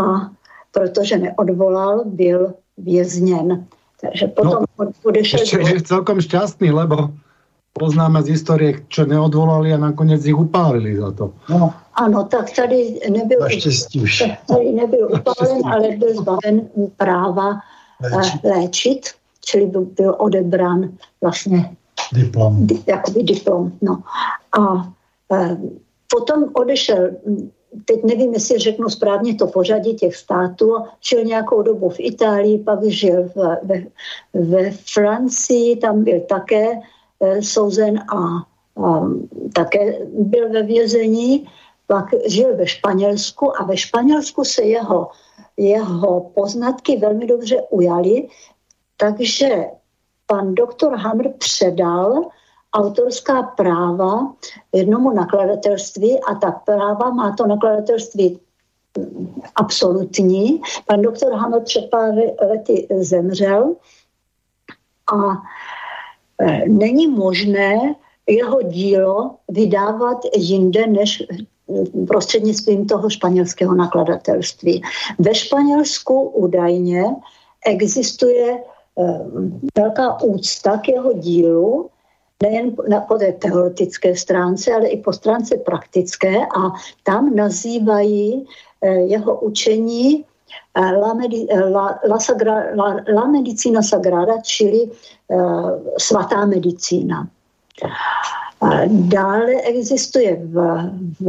[0.00, 0.30] a
[0.72, 3.66] protože neodvolal, byl vězněn.
[4.02, 5.40] Takže potom no, odešel...
[5.40, 5.66] Ještě do...
[5.66, 7.10] je celkom šťastný, lebo
[7.72, 11.32] poznáme z historie, čo neodvolali a nakonec ich upálili za to.
[11.48, 11.72] No.
[11.94, 13.38] Ano, tak tady nebyl,
[14.02, 14.22] už.
[14.46, 17.60] Tady nebyl upálen, ale byl zbaven práva
[18.04, 19.02] eh, léčit, léčit
[19.44, 20.88] čili byl, byl odebrán
[21.20, 21.76] vlastně
[22.12, 22.66] diplom.
[22.66, 23.72] Di, jakoby diplom.
[23.82, 24.02] No.
[24.58, 24.92] A
[25.32, 25.56] e,
[26.08, 27.10] potom odešel,
[27.84, 30.76] teď nevím, jestli řeknu správně to pořadí těch států,
[31.08, 33.82] žil nějakou dobu v Itálii, pak žil v, ve,
[34.34, 36.66] ve Francii, tam byl také
[37.20, 38.16] e, souzen a,
[38.84, 39.08] a
[39.54, 41.46] také byl ve vězení
[41.92, 45.10] pak žil ve Španělsku a ve Španělsku se jeho,
[45.56, 48.28] jeho poznatky velmi dobře ujaly,
[48.96, 49.64] takže
[50.26, 52.24] pan doktor Hamr předal
[52.74, 54.32] autorská práva
[54.72, 58.40] jednomu nakladatelství a ta práva má to nakladatelství
[59.56, 60.60] absolutní.
[60.86, 62.14] Pan doktor Hamr před pár
[62.48, 63.74] lety zemřel
[65.12, 65.42] a
[66.40, 67.94] e, není možné
[68.26, 71.22] jeho dílo vydávat jinde než
[72.08, 74.82] prostřednictvím toho španělského nakladatelství.
[75.18, 77.04] Ve Španělsku údajně
[77.66, 78.58] existuje
[78.98, 79.20] eh,
[79.76, 81.90] velká úcta k jeho dílu,
[82.42, 82.74] nejen
[83.08, 86.74] po té teoretické stránce, ale i po stránce praktické a
[87.06, 88.46] tam nazývají
[88.82, 90.24] eh, jeho učení
[90.74, 95.70] eh, La, medi, la, la, sagra, la, la medicina sagrada, čili uh,
[96.00, 97.28] svatá medicína.
[98.88, 100.54] Dále existuje v,
[101.20, 101.26] v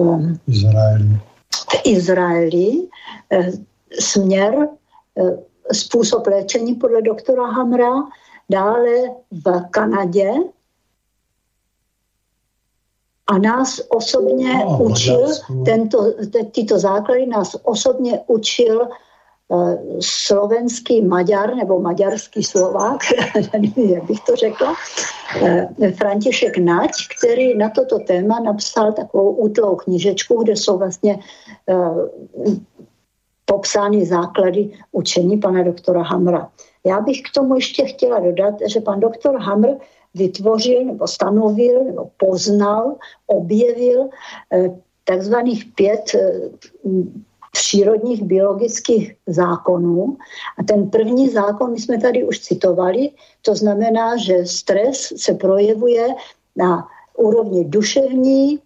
[0.47, 1.09] Izraeli,
[1.49, 2.69] v Izraeli
[3.29, 3.51] eh,
[3.99, 4.67] směr,
[5.17, 5.37] eh,
[5.73, 7.91] způsob léčení podle doktora Hamra,
[8.49, 8.91] dále
[9.31, 10.31] v Kanadě
[13.27, 15.27] a nás osobně no, učil,
[15.65, 16.13] tento,
[16.51, 18.87] tyto základy nás osobně učil
[19.51, 23.01] Eh, slovenský Maďar nebo maďarský Slovák,
[23.75, 24.73] jak bych to řekla,
[25.41, 31.19] eh, František Nať, který na toto téma napsal takovou útlou knižečku, kde jsou vlastně
[31.69, 31.75] eh,
[33.45, 36.49] popsány základy učení pana doktora Hamra.
[36.85, 39.69] Já bych k tomu ještě chtěla dodat, že pan doktor Hamr
[40.13, 42.95] vytvořil nebo stanovil nebo poznal,
[43.27, 44.09] objevil
[45.03, 46.15] takzvaných pět
[47.51, 50.17] přírodních biologických zákonů.
[50.59, 53.09] A ten první zákon, my jsme tady už citovali,
[53.41, 56.07] to znamená, že stres se projevuje
[56.55, 56.87] na
[57.17, 58.59] úrovni duševní,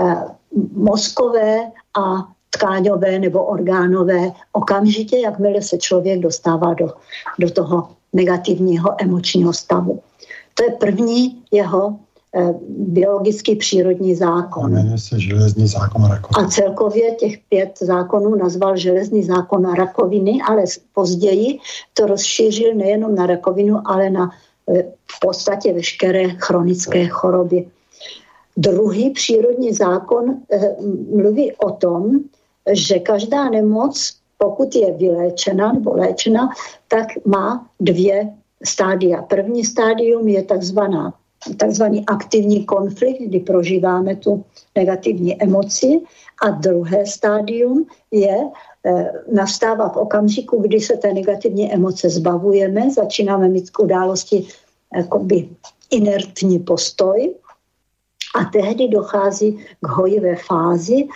[0.00, 0.24] eh,
[0.72, 6.90] mozkové a tkáňové nebo orgánové okamžitě, jakmile se člověk dostává do,
[7.38, 10.02] do toho negativního emočního stavu.
[10.54, 11.98] To je první jeho
[12.36, 14.72] Eh, biologický přírodní zákon.
[14.72, 16.46] Jmenuje se železný zákon rakoviny.
[16.46, 21.58] A celkově těch pět zákonů nazval železný zákon rakoviny, ale později
[21.94, 24.30] to rozšířil nejenom na rakovinu, ale na
[24.68, 27.66] eh, v podstatě veškeré chronické choroby.
[28.56, 30.76] Druhý přírodní zákon eh,
[31.14, 32.10] mluví o tom,
[32.72, 36.48] že každá nemoc, pokud je vyléčena nebo léčena,
[36.88, 38.34] tak má dvě
[38.64, 39.22] stádia.
[39.22, 41.14] První stádium je takzvaná
[41.56, 44.44] takzvaný aktivní konflikt, kdy prožíváme tu
[44.76, 46.00] negativní emoci
[46.42, 48.36] a druhé stádium je,
[48.86, 54.46] e, nastává v okamžiku, kdy se té negativní emoce zbavujeme, začínáme mít k události
[54.96, 55.48] jakoby
[55.90, 57.34] inertní postoj
[58.34, 61.08] a tehdy dochází k hojivé fázi,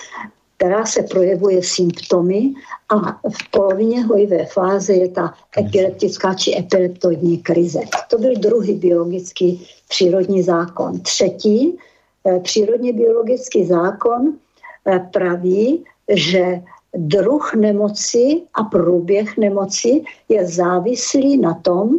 [0.59, 2.53] která se projevuje symptomy
[2.89, 7.81] a v polovině hojivé fáze je ta epileptická či epileptoidní krize.
[8.11, 11.01] To byl druhý biologický přírodní zákon.
[11.01, 11.79] Třetí
[12.27, 14.35] eh, přírodně biologický zákon
[14.87, 16.63] eh, praví, že
[16.95, 21.91] druh nemoci a průběh nemoci je závislý na tom,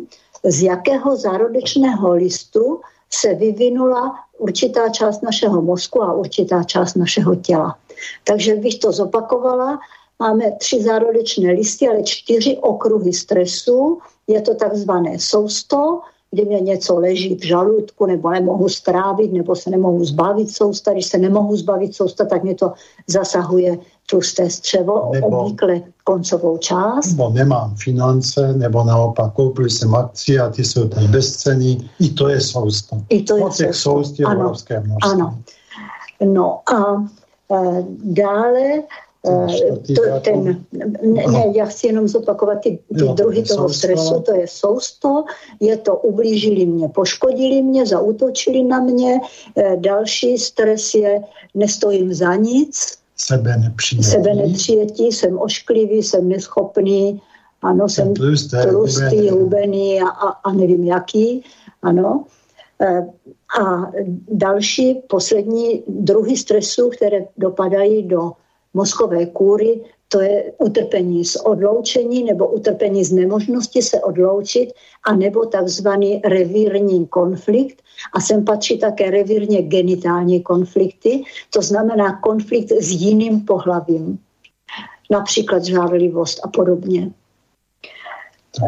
[0.43, 2.80] z jakého zárodečného listu
[3.10, 7.78] se vyvinula určitá část našeho mozku a určitá část našeho těla.
[8.24, 9.80] Takže bych to zopakovala,
[10.20, 13.97] máme tři zárodečné listy, ale čtyři okruhy stresu.
[14.28, 19.70] Je to takzvané sousto, kdy mě něco leží v žaludku, nebo nemohu strávit, nebo se
[19.70, 20.93] nemohu zbavit sousta.
[20.93, 22.74] Když se nemohu zbavit sousta, tak mě to
[23.08, 23.78] zasahuje
[24.10, 27.12] tlusté střevo, nebo, obvykle koncovou část.
[27.12, 31.89] Nebo nemám finance, nebo naopak koupil jsem akci a ty jsou teď bezcený.
[32.00, 32.97] I to je sousta.
[33.10, 34.76] I to je no, těch soust je ano, množství.
[35.02, 35.38] Ano.
[36.26, 37.04] No a
[38.04, 38.84] dále
[39.95, 40.66] to, ten,
[41.04, 43.78] ne, ne, já chci jenom zopakovat ty, ty jo, druhy toho sousto.
[43.78, 45.24] stresu, to je sousto,
[45.60, 49.20] je to ublížili mě, poškodili mě, zautočili na mě,
[49.76, 51.22] další stres je
[51.56, 57.22] nestojím za nic, sebe nepřijetí, sebe nepřijetí jsem ošklivý, jsem neschopný,
[57.62, 60.02] ano, jsem tlustý, hubený.
[60.02, 61.43] a, a, a nevím jaký,
[61.82, 62.26] ano.
[63.62, 63.91] A
[64.28, 68.32] další, poslední druhy stresu, které dopadají do
[68.74, 69.82] mozkové kůry,
[70.12, 74.74] to je utrpení z odloučení nebo utrpení z nemožnosti se odloučit
[75.04, 77.82] a nebo takzvaný revírní konflikt.
[78.14, 84.20] A sem patří také revírně genitální konflikty, to znamená konflikt s jiným pohlavím,
[85.12, 87.12] například žárlivost a podobně.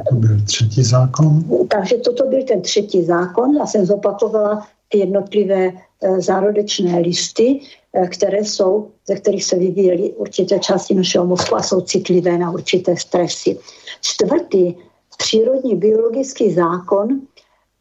[0.09, 1.43] To byl třetí zákon.
[1.67, 3.55] Takže toto byl ten třetí zákon.
[3.55, 7.59] Já jsem zopakovala ty jednotlivé eh, zárodečné listy,
[7.93, 12.51] eh, které jsou, ze kterých se vyvíjely určité části našeho mozku a jsou citlivé na
[12.51, 13.57] určité stresy.
[14.01, 14.73] Čtvrtý
[15.17, 17.21] přírodní biologický zákon,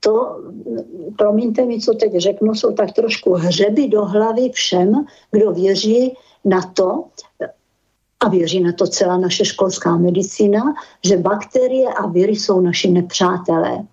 [0.00, 0.40] to,
[1.18, 6.60] promiňte mi, co teď řeknu, jsou tak trošku hřeby do hlavy všem, kdo věří na
[6.74, 7.04] to,
[8.20, 10.60] a věří na to celá naše školská medicína,
[11.04, 13.84] že bakterie a viry jsou naši nepřátelé.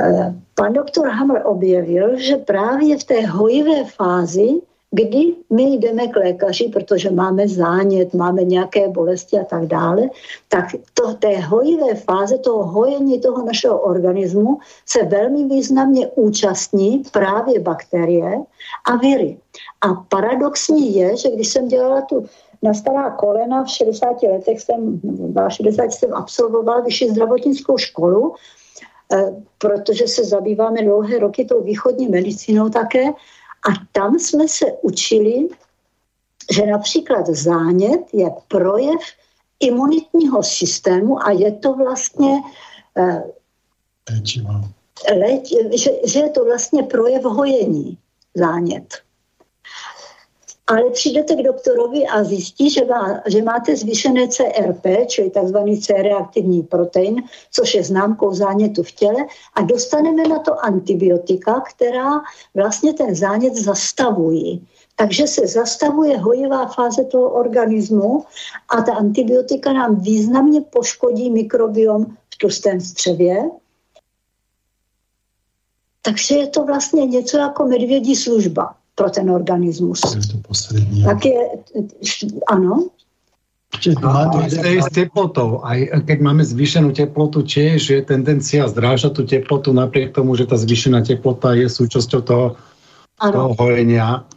[0.00, 4.48] Eh, pan doktor Hammer objevil, že právě v té hojivé fázi,
[4.94, 10.10] kdy my jdeme k lékaři, protože máme zánět, máme nějaké bolesti a tak dále,
[10.48, 10.64] tak
[10.94, 18.38] to, té hojivé fáze, toho hojení toho našeho organismu se velmi významně účastní právě bakterie
[18.84, 19.38] a viry.
[19.80, 22.26] A paradoxní je, že když jsem dělala tu
[22.62, 28.34] na stará kolena v 60 letech jsem, v 60 jsem absolvovala vyšší zdravotnickou školu,
[29.12, 33.04] eh, protože se zabýváme dlouhé roky tou východní medicínou také.
[33.68, 35.48] A tam jsme se učili,
[36.54, 39.00] že například zánět je projev
[39.60, 42.42] imunitního systému a je to vlastně
[42.98, 43.22] eh,
[45.18, 47.98] Leč, že, že je to vlastně projev hojení
[48.34, 49.02] zánět
[50.72, 55.56] ale přijdete k doktorovi a zjistí, že, má, že máte zvýšené CRP, čili tzv.
[55.80, 62.20] C-reaktivní protein, což je známkou zánětu v těle a dostaneme na to antibiotika, která
[62.54, 64.66] vlastně ten zánět zastavují.
[64.96, 68.24] Takže se zastavuje hojivá fáze toho organismu
[68.68, 73.50] a ta antibiotika nám významně poškodí mikrobiom v tlustém střevě.
[76.02, 80.00] Takže je to vlastně něco jako medvědí služba pro ten organismus.
[80.04, 81.04] Je to poslední.
[81.04, 81.40] Tak je,
[82.48, 82.90] ano.
[84.04, 84.28] A
[84.68, 90.12] aj s teplotou, aj keď máme zvýšenú teplotu, tiež je tendencia zdrážať tú teplotu napriek
[90.12, 92.46] tomu, že tá zvýšená teplota je súčasťou toho,
[93.16, 94.28] toho hojenia.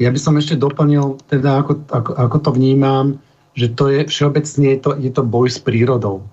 [0.00, 3.20] Ja by som ešte doplnil, teda ako, ako, ako to vnímam,
[3.52, 6.24] že to je všeobecne je to, je to boj s prírodou.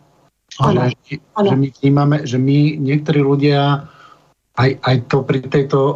[0.63, 0.87] Ano.
[0.87, 1.47] Že, ano.
[1.51, 3.83] že my vnímame, že my niektorí ľudia
[4.55, 5.95] aj, aj to pri tejto uh,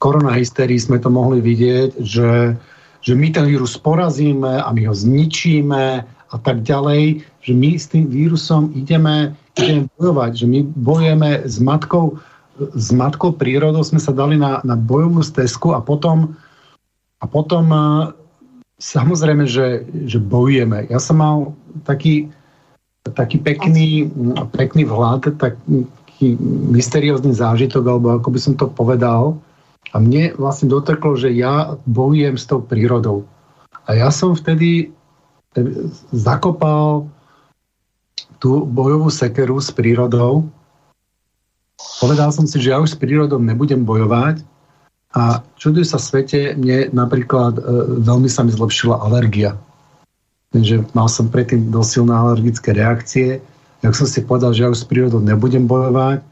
[0.00, 2.56] koronahysterii sme to mohli vidieť, že,
[3.04, 5.84] že my ten vírus porazíme a my ho zničíme
[6.30, 11.60] a tak ďalej, že my s tým vírusom ideme, ideme bojovať, že my bojujeme s
[11.60, 12.16] matkou,
[12.72, 16.32] s matkou prírodou, sme sa dali na, na bojovú stezku a potom,
[17.20, 17.68] a potom
[18.80, 20.88] samozrejme, že, že bojujeme.
[20.88, 21.52] Ja som mal
[21.84, 22.32] taký,
[23.04, 24.08] taký pekný,
[24.56, 26.40] pekný vhľad, taký
[26.72, 29.36] mysteriózny zážitok, alebo ako by som to povedal,
[29.90, 33.26] a mne vlastne doteklo, že ja bojujem s tou prírodou.
[33.88, 35.66] A ja som vtedy eh,
[36.14, 37.10] zakopal
[38.40, 40.48] tú bojovú sekeru s prírodou.
[42.00, 44.40] Povedal som si, že ja už s prírodou nebudem bojovať
[45.12, 47.62] a čuduj sa svete, mne napríklad e,
[48.00, 49.58] veľmi sa mi zlepšila alergia.
[50.56, 53.44] Takže mal som predtým dosilné alergické reakcie.
[53.84, 56.24] Jak som si povedal, že ja už s prírodou nebudem bojovať,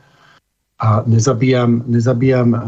[0.78, 2.60] a nezabíjam, nezabíjam uh,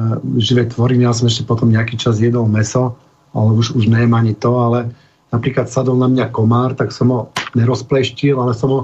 [0.42, 1.06] živé tvoriny.
[1.06, 2.98] Ja som ešte potom nejaký čas jedol meso,
[3.30, 4.90] ale už, už neviem ani to, ale
[5.30, 7.20] napríklad sadol na mňa komár, tak som ho
[7.54, 8.80] nerozpleštil, ale som ho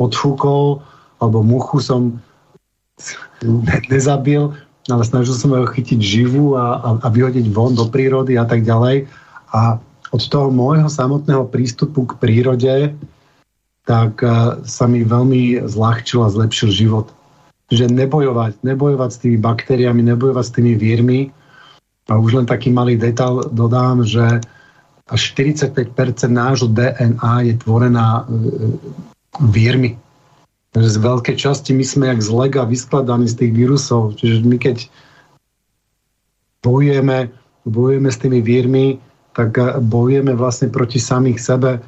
[0.00, 0.80] odfúkol,
[1.20, 2.16] alebo muchu som
[3.44, 4.48] ne, nezabil,
[4.88, 8.64] ale snažil som ho chytiť živú a, a, a vyhodiť von do prírody a tak
[8.64, 9.04] ďalej.
[9.52, 9.76] A
[10.08, 12.96] od toho môjho samotného prístupu k prírode
[13.84, 17.12] tak uh, sa mi veľmi zľahčil a zlepšil život
[17.72, 21.20] že nebojovať, nebojovať s tými baktériami, nebojovať s tými vírmi.
[22.12, 24.44] A už len taký malý detail dodám, že
[25.08, 25.88] až 45%
[26.28, 28.32] nášho DNA je tvorená e,
[29.52, 29.96] vírmi.
[30.74, 34.18] Takže z veľkej časti my sme jak z lega vyskladaní z tých vírusov.
[34.18, 34.76] Čiže my keď
[36.66, 37.30] bojujeme,
[37.62, 38.98] bojujeme s tými vírmi,
[39.38, 39.54] tak
[39.84, 41.78] bojujeme vlastne proti samých sebe.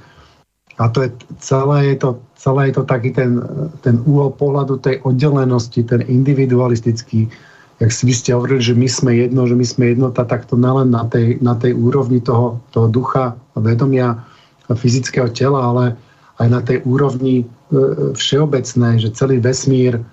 [0.76, 1.10] A to je,
[1.40, 3.40] celé, je to, celé je to taký ten,
[3.80, 7.32] ten úhol pohľadu tej oddelenosti, ten individualistický,
[7.80, 10.56] jak si vy ste hovorili, že my sme jedno, že my sme jednota, tak to
[10.56, 14.20] nelen na tej, na tej úrovni toho, toho ducha, vedomia,
[14.68, 15.84] fyzického tela, ale
[16.36, 17.44] aj na tej úrovni e,
[18.12, 20.04] všeobecnej, že celý vesmír,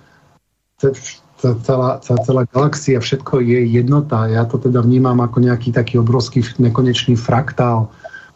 [0.80, 4.28] celá, celá, celá galaxia, všetko je jednota.
[4.32, 7.92] Ja to teda vnímam ako nejaký taký obrovský nekonečný fraktál,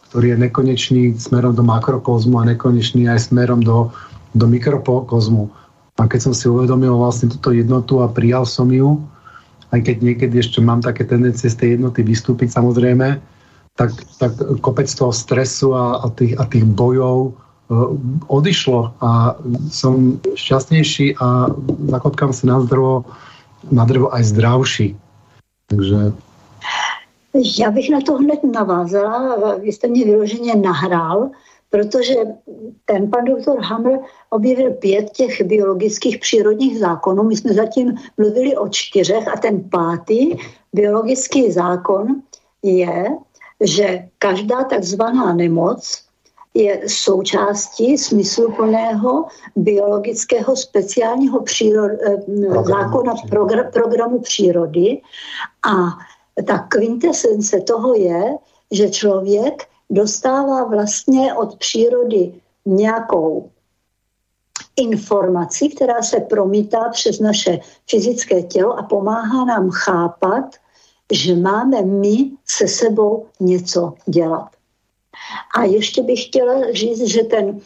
[0.09, 3.93] ktorý je nekonečný smerom do makrokozmu a nekonečný aj smerom do,
[4.33, 5.53] do mikrokozmu.
[5.99, 9.03] A keď som si uvedomil vlastne túto jednotu a prijal som ju,
[9.69, 13.21] aj keď niekedy ešte mám také tendencie z tej jednoty vystúpiť samozrejme,
[13.77, 14.33] tak, tak
[14.65, 17.93] kopec toho stresu a, a, tých, a tých bojov uh,
[18.33, 19.37] odišlo a
[19.69, 21.53] som šťastnejší a
[21.93, 23.05] zakotkám si na drevo,
[23.69, 24.89] na drevo aj zdravší.
[25.69, 26.17] Takže
[27.59, 31.31] já bych na to hned navázala, vy jste mě vyloženě nahrál,
[31.71, 32.15] protože
[32.85, 33.99] ten pan doktor Hammer
[34.31, 37.23] objevil pět těch biologických přírodních zákonů.
[37.23, 40.37] My jsme zatím mluvili o čtyřech a ten pátý
[40.73, 42.23] biologický zákon
[42.63, 43.07] je,
[43.61, 46.03] že každá takzvaná nemoc
[46.55, 49.27] je součástí smysluplného
[49.57, 52.17] biologického speciálního přírod, eh,
[52.63, 55.01] zákona progr, programu přírody
[55.71, 55.99] a
[56.47, 58.37] ta kvintesence toho je,
[58.71, 62.35] že člověk dostává vlastně od přírody
[62.67, 63.51] nějakou
[64.77, 67.59] informaci, která se promítá přes naše
[67.91, 70.45] fyzické tělo a pomáhá nám chápat,
[71.13, 74.49] že máme my se sebou něco dělat.
[75.57, 77.61] A ještě bych chtěla říct, že, ten,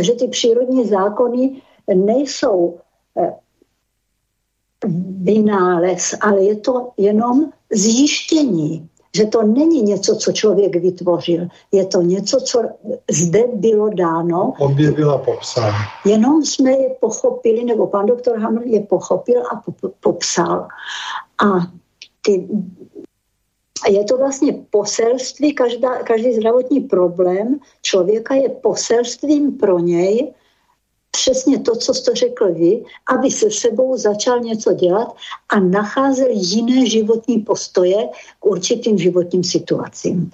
[0.00, 1.62] že ty přírodní zákony
[1.94, 2.78] nejsou
[3.18, 3.34] eh,
[5.22, 12.02] vynález, ale je to jenom zjištění že to není něco, co člověk vytvořil, je to
[12.02, 12.62] něco, co
[13.10, 14.52] zde bylo dáno.
[14.58, 15.72] Objevila popsal.
[16.04, 19.62] Jenom jsme je pochopili, nebo pan doktor Hammer je pochopil a
[20.00, 20.68] popsal.
[21.44, 21.46] A
[22.22, 22.48] ty,
[23.88, 30.32] je to vlastně poselství, každá, každý zdravotní problém člověka je poselstvím pro něj,
[31.16, 32.84] přesně to, co jste řekl vy,
[33.14, 35.16] aby se sebou začal něco dělat
[35.48, 38.08] a nacházel jiné životní postoje
[38.40, 40.30] k určitým životním situacím.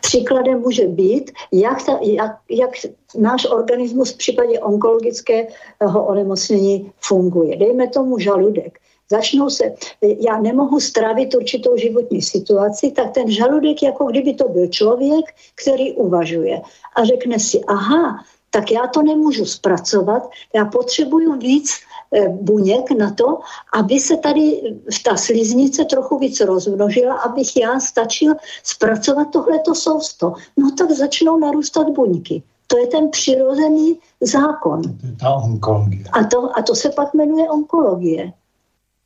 [0.00, 2.70] Příkladem může být, jak, ta, jak, jak
[3.18, 7.56] náš organismus v případě onkologického onemocnění funguje.
[7.56, 8.78] Dejme tomu žaludek.
[9.10, 14.66] Začnou se, já nemohu stravit určitou životní situaci, tak ten žaludek, jako kdyby to byl
[14.66, 15.24] člověk,
[15.62, 16.60] který uvažuje
[16.96, 21.70] a řekne si, aha, tak já to nemůžu zpracovat, já potřebuju víc
[22.14, 23.38] eh, buněk na to,
[23.72, 24.60] aby se tady
[25.04, 30.34] ta sliznice trochu víc rozmnožila, abych já stačil zpracovat tohleto sousto.
[30.56, 32.42] No tak začnou narůstat buňky.
[32.66, 34.82] To je ten přirozený zákon.
[34.82, 36.04] To je ta onkologie.
[36.12, 38.32] A to, a to se pak jmenuje onkologie.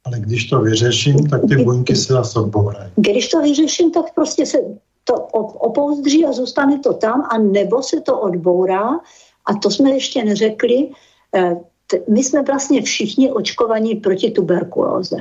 [0.05, 2.91] Ale když to vyřeším, tak ty buňky se zase odbourají.
[2.97, 4.59] Když to vyřeším, tak prostě se
[5.05, 5.15] to
[5.59, 9.01] opouzdří a zůstane to tam, a nebo se to odbourá
[9.47, 10.91] a to jsme ještě neřekli,
[11.37, 11.57] eh,
[12.09, 15.17] my jsme vlastně všichni očkovaní proti tuberkulóze.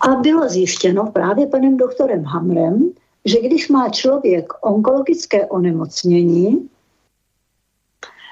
[0.00, 2.90] A bylo zjištěno právě panem doktorem Hamrem,
[3.24, 6.68] že když má člověk onkologické onemocnění,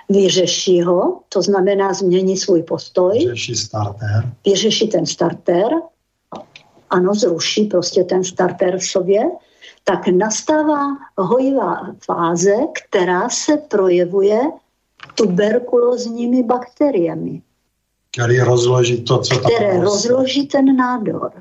[0.09, 3.19] vyřeší ho, to znamená změní svůj postoj.
[3.19, 4.33] Vyřeší starter.
[4.47, 5.69] Vyřeší ten starter,
[6.91, 9.23] ano, zruší prostě ten starter v sobě,
[9.85, 10.87] tak nastává
[11.19, 14.41] hojivá fáze, která se projevuje
[15.15, 17.43] tuberkulózními bakteriemi.
[18.11, 21.33] Který rozloží to, co tam Které rozloží ten nádor.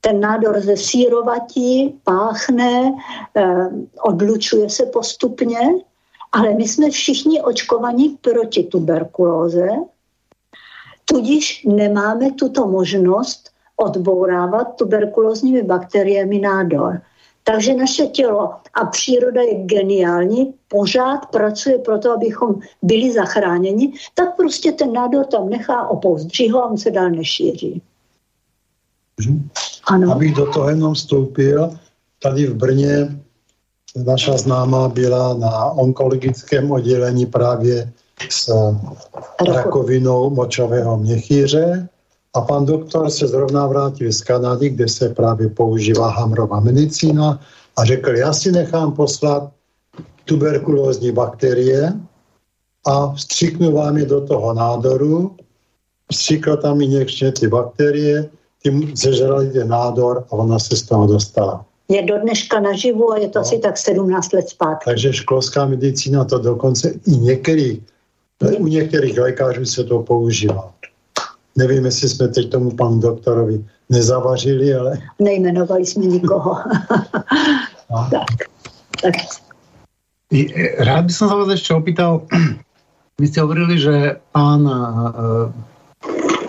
[0.00, 2.94] Ten nádor ze sírovatí páchne,
[3.36, 3.68] eh,
[4.02, 5.58] odlučuje se postupně,
[6.32, 9.68] ale my jsme všichni očkovaní proti tuberkulóze,
[11.04, 17.00] tudíž nemáme tuto možnost odbourávat tuberkulózními bakteriemi nádor.
[17.44, 24.36] Takže naše tělo a příroda je geniální, pořád pracuje pro to, abychom byli zachráněni, tak
[24.36, 27.82] prostě ten nádor tam nechá opouzdří ho a on se dál nešíří.
[29.84, 30.12] Ano.
[30.12, 31.78] Abych do toho jenom vstoupil,
[32.22, 33.20] tady v Brně
[34.04, 37.92] naša známá byla na onkologickém oddělení právě
[38.30, 38.52] s
[39.54, 41.88] rakovinou močového měchýře
[42.36, 47.40] a pan doktor se zrovna vrátil z Kanady, kde se právě používá hamrová medicína
[47.76, 49.50] a řekl, já si nechám poslat
[50.24, 51.92] tuberkulózní bakterie
[52.86, 55.36] a vstřiknu vám je do toho nádoru,
[56.12, 58.28] vstřikl tam injekčně ty bakterie,
[58.62, 61.64] tím zežrali ten nádor a ona se z toho dostala.
[61.88, 63.40] Je do dneška naživu a je to no.
[63.40, 64.84] asi tak 17 let zpátky.
[64.84, 67.80] Takže školská medicína to dokonce i některých,
[68.58, 70.75] u některých lékařů se to používá.
[71.56, 74.98] Nevím, jestli jsme teď tomu panu doktorovi nezavařili, ale...
[75.18, 76.56] Nejmenovali jsme nikoho.
[78.10, 78.28] tak.
[79.02, 79.14] tak.
[80.78, 82.26] Rád by som sa vás ešte opýtal,
[83.14, 85.54] vy ste hovorili, že pán uh,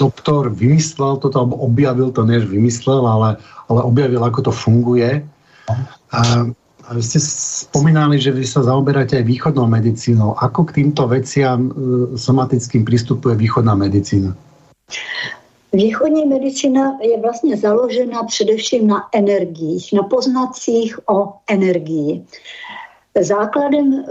[0.01, 3.37] doktor vymyslel toto, alebo objavil to, než vymyslel, ale,
[3.69, 5.21] ale objavil, ako to funguje.
[6.09, 6.19] A,
[6.83, 7.21] a vy ste
[7.69, 10.33] spomínali, že vy sa zaoberáte aj východnou medicínou.
[10.41, 11.73] Ako k týmto veciam uh,
[12.17, 14.33] somatickým pristupuje východná medicína?
[15.73, 22.25] Východní medicína je vlastně založena především na energiích, na poznacích o energii.
[23.21, 24.05] Základem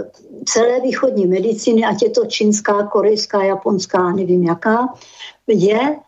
[0.45, 4.95] celé východní medicíny, ať je to čínská, korejská, japonská, nevím jaká,
[5.47, 5.99] je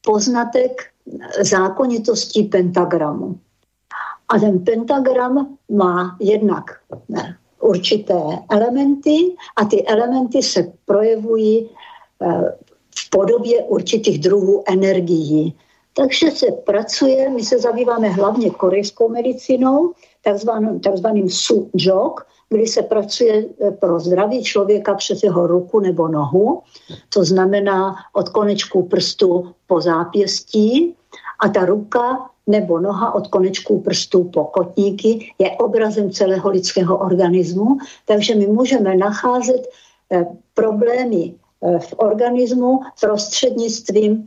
[0.00, 0.82] poznatek
[1.40, 3.38] zákonitostí pentagramu.
[4.28, 6.64] A ten pentagram má jednak
[7.60, 8.20] určité
[8.50, 11.70] elementy a ty elementy se projevují
[12.22, 12.52] eh,
[12.96, 15.56] v podobě určitých druhů energií.
[15.94, 19.92] Takže se pracuje, my se zabýváme hlavně korejskou medicínou,
[20.24, 26.62] takzvaným, takzvaným su-jok, kdy se pracuje eh, pro zdraví člověka přes jeho ruku nebo nohu,
[27.08, 30.94] to znamená od konečků prstu po zápěstí
[31.40, 37.78] a ta ruka nebo noha od konečků prstů po kotníky je obrazem celého lidského organismu,
[38.04, 39.68] takže my můžeme nacházet
[40.12, 41.34] eh, problémy
[41.78, 44.26] v organismu prostřednictvím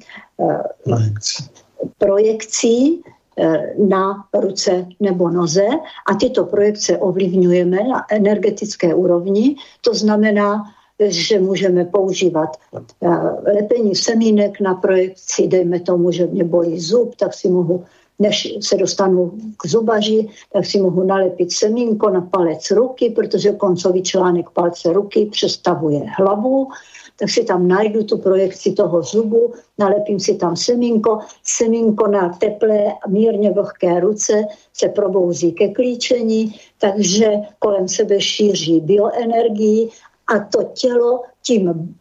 [1.98, 3.04] projekcí
[3.38, 5.68] Eh, na ruce nebo noze.
[6.08, 9.56] A tyto projekce ovlivňujeme na energetické úrovni.
[9.82, 10.64] To znamená,
[11.00, 13.10] že můžeme používat eh,
[13.54, 17.84] lepení semínek na projekci, dejme tomu, že mě bolí zub, tak si mohu
[18.20, 24.04] než se dostanu k zubaři, tak si mohu nalepit semínko na palec ruky, protože koncový
[24.04, 26.68] článek palce ruky přestavuje hlavu
[27.16, 32.94] tak si tam najdu tu projekci toho zubu, nalepím si tam semínko, semínko na teplé,
[33.08, 34.44] mírně vlhké ruce
[34.74, 39.90] se probouzí ke klíčení, takže kolem sebe šíří bioenergii
[40.28, 41.96] a to tělo tím,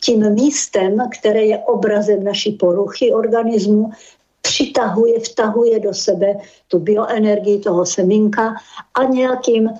[0.00, 3.90] tím místem, které je obrazem naší poruchy organismu,
[4.42, 6.36] přitahuje, vtahuje do sebe
[6.68, 8.54] tu bioenergii toho semínka
[8.94, 9.70] a nějakým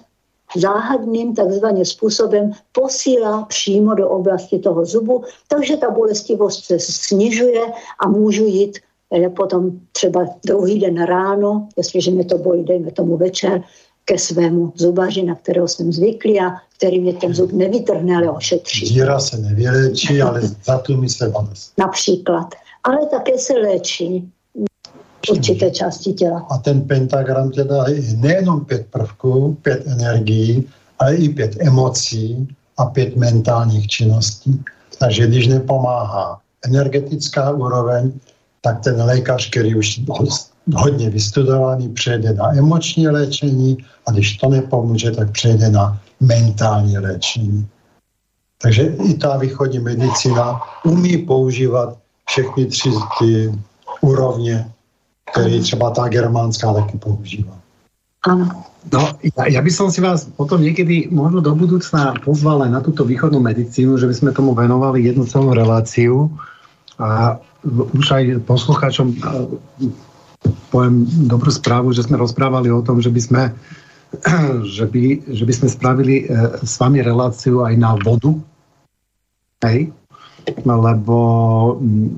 [0.56, 7.62] záhadným takzvaně způsobem posílá přímo do oblasti toho zubu, takže ta bolestivost se snižuje
[8.04, 8.78] a můžu jít
[9.14, 13.62] eh, potom třeba druhý den ráno, jestliže mě to bolí, dejme tomu večer,
[14.04, 18.86] ke svému zubaři, na kterého jsem zvyklý a který mě ten zub nevytrhne, ale ošetří.
[18.86, 21.72] Díra se nevyléčí, ale zatlumí se bolest.
[21.78, 22.54] Například.
[22.84, 24.32] Ale také se léčí
[25.30, 26.46] určité části těla.
[26.50, 30.68] A ten pentagram teda je nejenom pět prvků, pět energií,
[30.98, 34.62] ale i pět emocí a pět mentálních činností.
[34.98, 38.12] Takže když nepomáhá energetická úroveň,
[38.60, 40.00] tak ten lékař, který už
[40.74, 47.66] hodně vystudovaný, přejde na emoční léčení a když to nepomůže, tak přejde na mentální léčení.
[48.62, 53.52] Takže i ta východní medicína umí používat všechny tři ty
[54.00, 54.70] úrovně
[55.30, 57.58] který třeba ta germánská taky používá.
[58.22, 58.64] Ano.
[58.90, 62.80] No, ja, ja by som si vás potom niekedy možno do budúcna pozval aj na
[62.82, 66.26] túto východnú medicínu, že by sme tomu venovali jednu celú reláciu
[66.98, 67.38] a
[67.94, 69.14] už aj poslucháčom
[70.74, 73.42] poviem dobrú správu, že sme rozprávali o tom, že by sme,
[74.76, 78.34] že by, že by sme spravili e, s vami reláciu aj na vodu.
[79.62, 79.94] Hej?
[80.66, 81.18] Lebo
[81.78, 82.08] mm,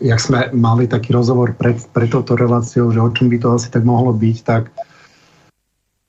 [0.00, 3.68] jak sme mali taký rozhovor pred, pred touto reláciou, že o čom by to asi
[3.72, 4.68] tak mohlo byť, tak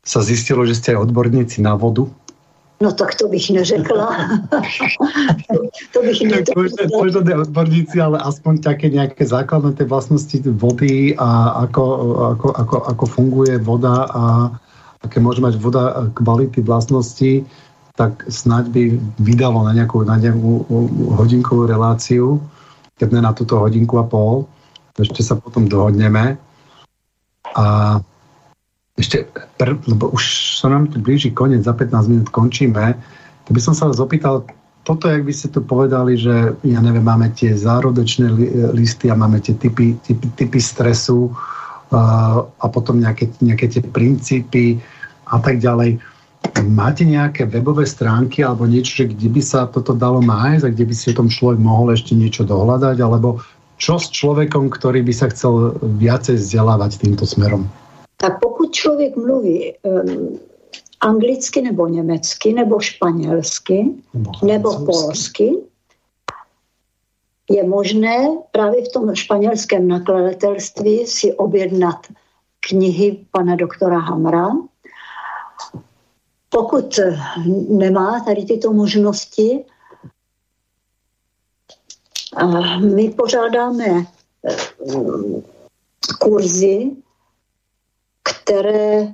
[0.06, 2.06] sa zistilo, že ste aj odborníci na vodu.
[2.84, 4.08] No tak to bych neřekla.
[5.94, 6.64] to bych neřekla.
[6.92, 11.84] Možno ne odborníci, ale aspoň také nejaké základné tie vlastnosti vody a ako,
[12.36, 14.24] ako, ako, ako funguje voda a
[15.08, 17.48] aké môže mať voda kvality vlastnosti
[17.96, 18.84] tak snáď by
[19.24, 20.68] vydalo na nejakú, na nejakú
[21.16, 22.44] hodinkovú reláciu,
[23.00, 24.48] keď ne na túto hodinku a pol.
[25.00, 26.36] Ešte sa potom dohodneme.
[27.56, 28.00] A
[28.96, 29.28] ešte,
[29.64, 32.96] lebo už sa nám tu blíži koniec, za 15 minút končíme,
[33.46, 34.48] tak by som sa vás opýtal,
[34.86, 38.30] toto, jak by ste tu povedali, že ja neviem, máme tie zárodečné
[38.72, 44.80] listy a máme tie typy, typy, typy stresu uh, a potom nejaké, nejaké tie princípy
[45.26, 45.98] a tak ďalej
[46.66, 50.86] Máte nejaké webové stránky alebo niečo, že kde by sa toto dalo nájsť a kde
[50.86, 53.42] by si o tom človek mohol ešte niečo dohľadať, alebo
[53.78, 57.68] čo s človekom, ktorý by sa chcel viacej vzdelávať týmto smerom?
[58.18, 60.40] Tak pokud člověk mluví um,
[61.02, 65.52] anglicky nebo německy nebo španělsky nebo, nebo polsky,
[67.50, 72.08] je možné právě v tom španělském nakladatelství si objednat
[72.70, 74.48] knihy pana doktora Hamra.
[76.56, 77.00] Pokud
[77.70, 79.66] nemá tady tyto možnosti,
[82.80, 84.56] my pořádáme eh,
[86.20, 86.92] kurzy,
[88.24, 89.14] které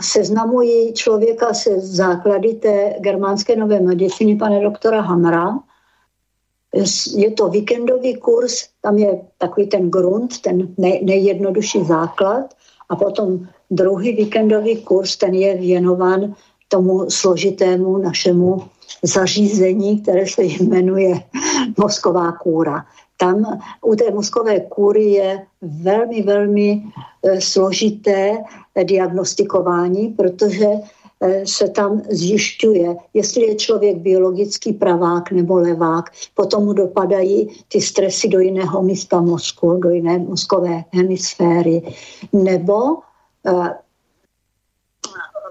[0.00, 5.58] seznamují člověka se základy té germánské nové medicíny pana doktora Hamra.
[7.14, 12.54] Je to víkendový kurz, tam je takový ten grunt, ten nej, nejjednodušší základ
[12.88, 16.34] a potom druhý víkendový kurz, ten je věnován
[16.68, 18.62] tomu složitému našemu
[19.02, 21.20] zařízení, které se jmenuje
[21.78, 22.84] mozková kůra.
[23.16, 26.82] Tam u té mozkové kůry je velmi, velmi
[27.22, 28.38] e, složité
[28.84, 30.66] diagnostikování, protože
[31.44, 38.28] se tam zjišťuje, jestli je člověk biologický pravák nebo levák, potom mu dopadají ty stresy
[38.28, 41.82] do jiného místa mozku, do jiné mozkové hemisféry,
[42.32, 42.74] nebo
[43.44, 43.68] uh,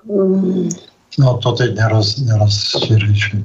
[0.07, 0.69] um,
[1.19, 3.35] No to teď neroz, nerozšiříš.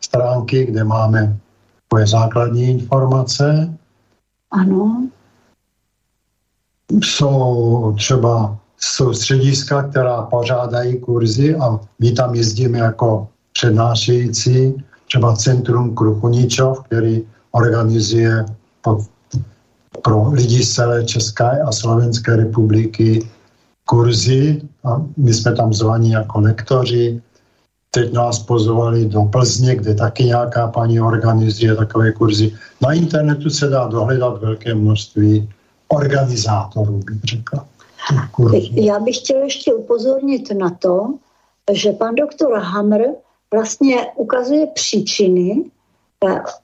[0.00, 1.36] stránky, kde máme
[1.88, 3.74] tvoje základní informace.
[4.50, 5.08] Ano.
[7.02, 14.74] Jsou třeba jsou střediska, která pořádají kurzy a my tam jezdíme jako přednášející,
[15.06, 18.44] třeba Centrum Kruchuničov, který organizuje
[20.02, 23.28] pro lidi z celé České a Slovenské republiky
[23.84, 27.22] kurzy a my jsme tam zvaní jako lektoři.
[27.90, 32.54] Teď nás pozvali do Plzně, kde taky nějaká paní organizuje takové kurzy.
[32.80, 35.48] Na internetu se dá dohledat velké množství
[35.88, 37.58] organizátorů, bych řekl.
[38.72, 41.14] Já bych chtěl ještě upozornit na to,
[41.72, 43.02] že pan doktor Hamr
[43.52, 45.64] vlastně ukazuje příčiny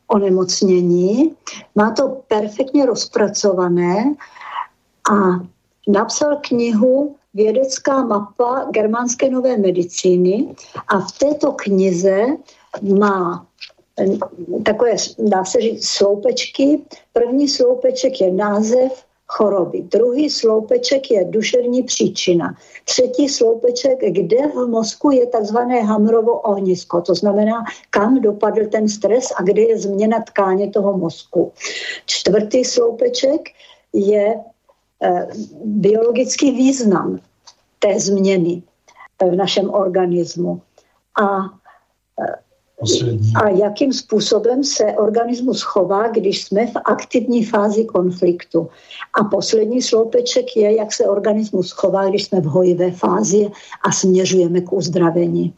[0.07, 1.35] onemocnění,
[1.75, 4.15] má to perfektně rozpracované
[5.13, 5.15] a
[5.89, 10.55] napsal knihu Vědecká mapa germánské nové medicíny
[10.89, 12.27] a v této knize
[12.99, 13.47] má
[14.01, 14.07] eh,
[14.65, 16.81] takové, dá se říct, sloupečky.
[17.13, 19.83] První sloupeček je název choroby.
[19.83, 22.55] Druhý sloupeček je duševní příčina.
[22.85, 29.29] Třetí sloupeček, kde v mozku je takzvané Hamrovo ohnisko, to znamená, kam dopadl ten stres
[29.37, 31.53] a kde je změna tkáně toho mozku.
[32.07, 33.41] Čtvrtý sloupeček
[33.93, 34.35] je
[35.03, 35.27] eh,
[35.65, 37.21] biologický význam
[37.79, 38.63] té změny
[39.31, 40.63] v našem organismu.
[41.23, 41.45] A
[42.21, 42.48] eh,
[42.81, 43.33] Poslední.
[43.37, 48.69] A jakým způsobem se organismus chová, když jsme v aktivní fázi konfliktu.
[49.21, 53.51] A poslední sloupeček je, jak se organismus chová, když jsme v hojivé fázi
[53.85, 55.55] a směřujeme k uzdravení.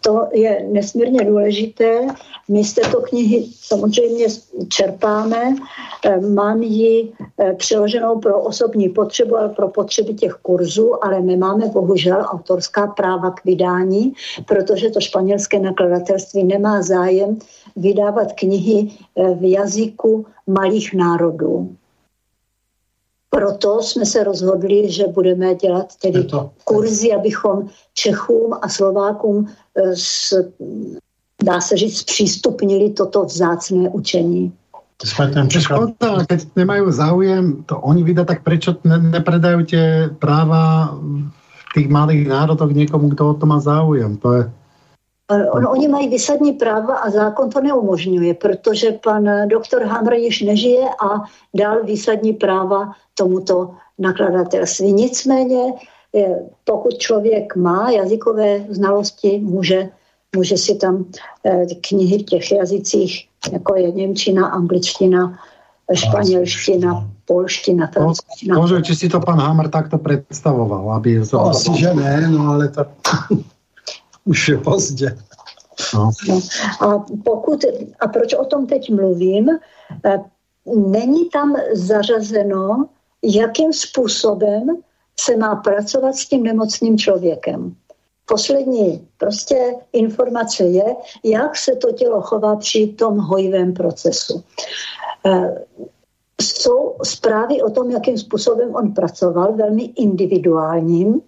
[0.00, 2.06] To je nesmírně důležité.
[2.48, 4.26] My z této knihy samozřejmě
[4.68, 5.56] čerpáme.
[6.04, 11.68] Eh, mám ji eh, přeloženou pro osobní potřebu, ale pro potřeby těch kurzů, ale nemáme
[11.68, 14.12] bohužel autorská práva k vydání,
[14.46, 17.38] protože to španělské nakladatelství nemá zájem
[17.76, 21.76] vydávat knihy eh, v jazyku malých národů.
[23.30, 26.50] Proto jsme se rozhodli, že budeme dělat tedy to...
[26.64, 30.34] kurzy, abychom Čechům a Slovákům eh, s,
[31.42, 34.52] dá se říct, zpřístupnili toto vzácné učení.
[34.96, 41.88] Škoda, keď nemajú záujem to oni vydať, tak prečo ne, nepredajú tie práva v tých
[41.92, 44.16] malých národoch niekomu, kto o to má záujem?
[44.24, 44.42] To je...
[45.30, 50.88] On, oni mají vysadní práva a zákon to neumožňuje, protože pan doktor Hamr již nežije
[50.88, 51.22] a
[51.54, 54.92] dal výsadní práva tomuto nakladatelství.
[54.92, 55.72] Nicméně,
[56.64, 59.88] pokud člověk má jazykové znalosti, může,
[60.36, 61.04] může si tam
[61.44, 65.38] eh, knihy v těch jazycích, jako je Němčina, angličtina,
[65.94, 68.58] španělština, polština, francouzština.
[68.58, 71.20] Možná, či si to pan Hamr takto představoval, aby...
[71.38, 72.84] Asi, že ne, no ale to
[74.26, 75.18] už je pozdě.
[75.94, 76.10] No.
[76.28, 76.40] No.
[76.80, 77.64] A, pokud,
[78.00, 79.50] a proč o tom teď mluvím?
[80.04, 80.18] Eh,
[80.76, 82.88] není tam zařazeno,
[83.22, 84.76] jakým způsobem
[85.20, 87.76] se má pracovat s tím nemocným člověkem.
[88.28, 94.44] poslední prostě informace je, jak se to tělo chová při tom hojivém procesu.
[95.26, 95.64] Eh,
[96.42, 101.20] jsou zprávy o tom, jakým způsobem on pracoval, velmi individuálním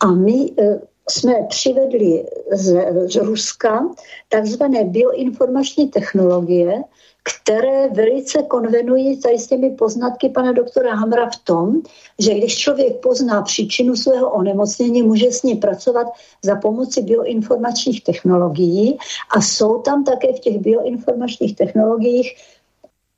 [0.00, 0.80] a my eh,
[1.10, 2.76] jsme přivedli z,
[3.12, 3.88] z Ruska
[4.28, 6.82] takzvané bioinformační technologie,
[7.24, 11.82] které velice konvenují tady s těmi poznatky pana doktora Hamra v tom,
[12.18, 16.06] že když člověk pozná příčinu svého onemocnění, může s ní pracovat
[16.42, 18.98] za pomoci bioinformačních technologií
[19.36, 22.36] a jsou tam také v těch bioinformačních technologiích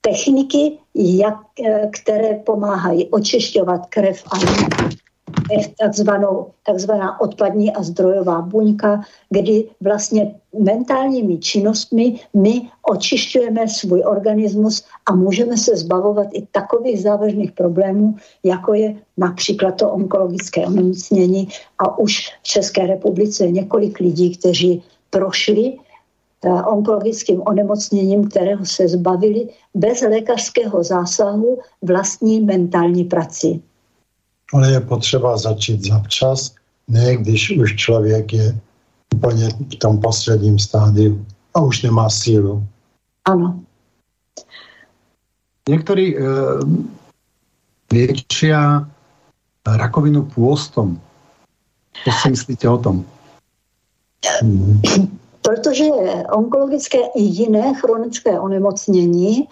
[0.00, 4.36] techniky, jak, eh, které pomáhají očišťovat krev a
[5.78, 9.00] takzvanou, takzvaná odpadní a zdrojová buňka,
[9.30, 17.52] kdy vlastně mentálními činnostmi my očišťujeme svůj organismus a můžeme se zbavovat i takových závažných
[17.52, 18.14] problémů,
[18.44, 21.48] jako je například to onkologické onemocnění
[21.78, 25.76] a už v České republice je několik lidí, kteří prošli
[26.44, 33.62] eh, onkologickým onemocněním, kterého se zbavili bez lékařského zásahu vlastní mentální prací
[34.52, 36.54] ale je potřeba začít zavčas,
[36.88, 38.60] ne když už člověk je
[39.14, 42.66] úplně v tom posledním stádiu a už nemá sílu.
[43.24, 43.60] Ano.
[45.68, 46.22] Někteří uh,
[47.92, 48.88] liečia
[49.66, 51.00] rakovinu půstom.
[52.04, 53.04] Co si myslíte o tom?
[55.42, 55.84] Protože
[56.32, 59.48] onkologické i jiné chronické onemocnění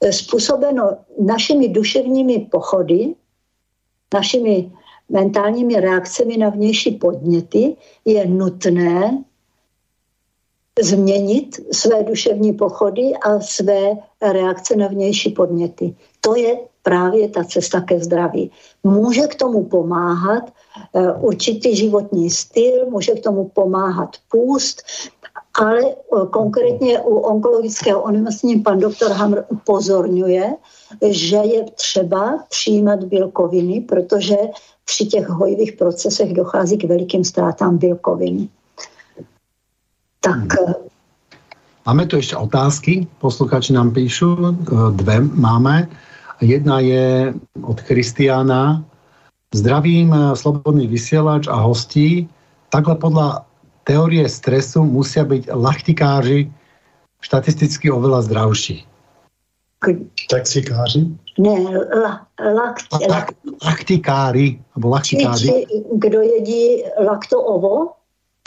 [0.00, 3.14] eh, způsobeno našimi duševními pochody,
[4.14, 4.72] našimi
[5.08, 9.24] mentálními reakcemi na vnější podněty, je nutné
[10.82, 13.90] změnit své duševní pochody a své
[14.22, 15.94] reakce na vnější podněty.
[16.20, 18.50] To je právě ta cesta ke zdraví.
[18.84, 20.52] Může k tomu pomáhat
[20.94, 24.82] eh, určitý životní styl, může k tomu pomáhat půst,
[25.54, 30.54] ale eh, konkrétně u onkologického onemocnění pan doktor Hamr upozorňuje,
[31.10, 34.36] že je třeba přijímat bílkoviny, protože
[34.84, 38.48] při těch hojivých procesech dochází k velikým ztrátám bílkovin.
[40.20, 40.36] Tak...
[40.36, 40.74] Hmm.
[41.86, 45.88] Máme tu ještě otázky, posluchači nám píšu, eh, dvě máme.
[46.40, 48.84] Jedna je od Kristiána.
[49.54, 52.28] Zdravím eh, slobodný vysielač a hostí.
[52.70, 53.49] Takhle podľa
[53.90, 56.46] teórie stresu musia byť lachtikáři
[57.20, 58.86] štatisticky oveľa zdravší.
[60.30, 61.10] Taxikáři?
[61.40, 61.56] Ne,
[61.90, 63.26] la, lakt, la,
[63.64, 65.46] laktikáři, nebo laktikáři.
[65.46, 67.92] Či, či, kdo jedí lakto ovo?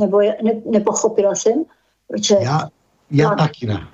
[0.02, 1.66] Nebo je, ne, nepochopila jsem?
[2.08, 2.70] Protože já,
[3.12, 3.88] já lak, taky ne.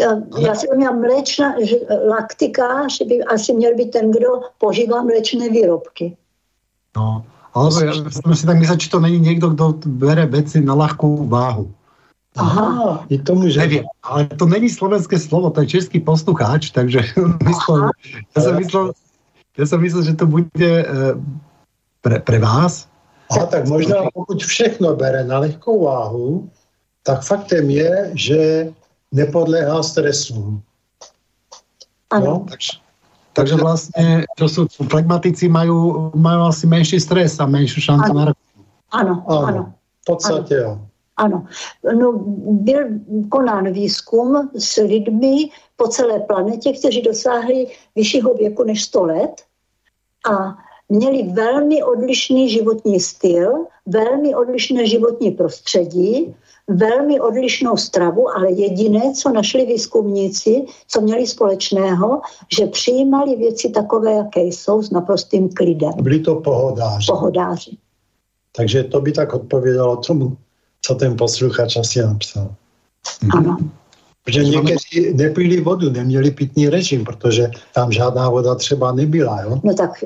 [0.40, 1.76] já jsem měla mléčná, že
[2.08, 4.28] laktikář by asi měl být ten, kdo
[4.58, 6.16] požívá mléčné výrobky.
[6.96, 7.24] No,
[7.54, 11.26] ale já jsem si tak myslel, že to není někdo, kdo bere věci na lehkou
[11.26, 11.74] váhu.
[12.36, 13.60] Aha, i to může.
[13.60, 17.00] Nevím, ale to není slovenské slovo, to je český poslucháč, takže
[17.46, 17.90] myslel,
[18.36, 18.92] já jsem myslel,
[19.58, 21.22] já jsem myslel, že to bude uh,
[22.00, 22.88] pre, pre vás.
[23.30, 26.50] Aha, tak možná pokud všechno bere na lehkou váhu,
[27.02, 28.68] tak faktem je, že
[29.12, 30.62] nepodléhá stresu.
[32.10, 32.26] Ano.
[32.26, 32.46] No?
[32.50, 32.83] Takže,
[33.34, 35.70] takže vlastně, to jsou pragmatici, mají,
[36.14, 38.64] mají asi menší stres a menší šanci na rakovinu.
[38.90, 39.72] Ano, ano, ano.
[40.02, 40.80] V podstatě jo.
[41.16, 41.46] Ano,
[41.98, 42.12] no,
[42.46, 42.78] byl
[43.28, 47.66] konán výzkum s lidmi po celé planetě, kteří dosáhli
[47.96, 49.42] vyššího věku než 100 let
[50.30, 50.58] a
[50.88, 56.34] měli velmi odlišný životní styl, velmi odlišné životní prostředí,
[56.68, 62.20] velmi odlišnou stravu, ale jediné, co našli výzkumníci, co měli společného,
[62.58, 65.92] že přijímali věci takové, jaké jsou, s naprostým klidem.
[66.02, 67.06] Byli to pohodáři.
[67.06, 67.76] Pohodáři.
[68.56, 70.36] Takže to by tak odpovědalo tomu,
[70.82, 72.54] co ten posluchač asi napsal.
[73.36, 73.56] Ano.
[74.24, 79.42] Protože někteří nepili vodu, neměli pitný režim, protože tam žádná voda třeba nebyla.
[79.42, 79.60] Jo?
[79.64, 80.04] No tak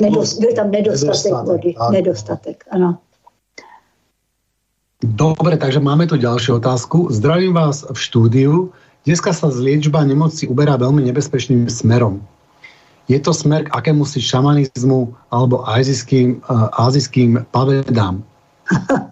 [0.00, 1.74] nedost, byl tam nedostatek, nedostatek vody.
[1.74, 1.90] Ano.
[1.90, 2.98] Nedostatek, ano.
[4.98, 7.06] Dobre, takže máme tu další otázku.
[7.14, 8.74] Zdravím vás v štúdiu.
[9.06, 12.18] Dneska sa liečba nemoci uberá veľmi nebezpečným smerom.
[13.06, 18.26] Je to smer k akému si šamanizmu alebo azijským, uh, azijským pavedám.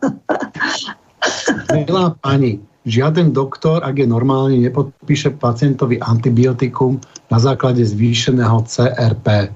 [1.71, 6.99] Milá pani, žiaden doktor, ak je normálny, nepodpíše pacientovi antibiotikum
[7.31, 9.55] na základe zvýšeného CRP.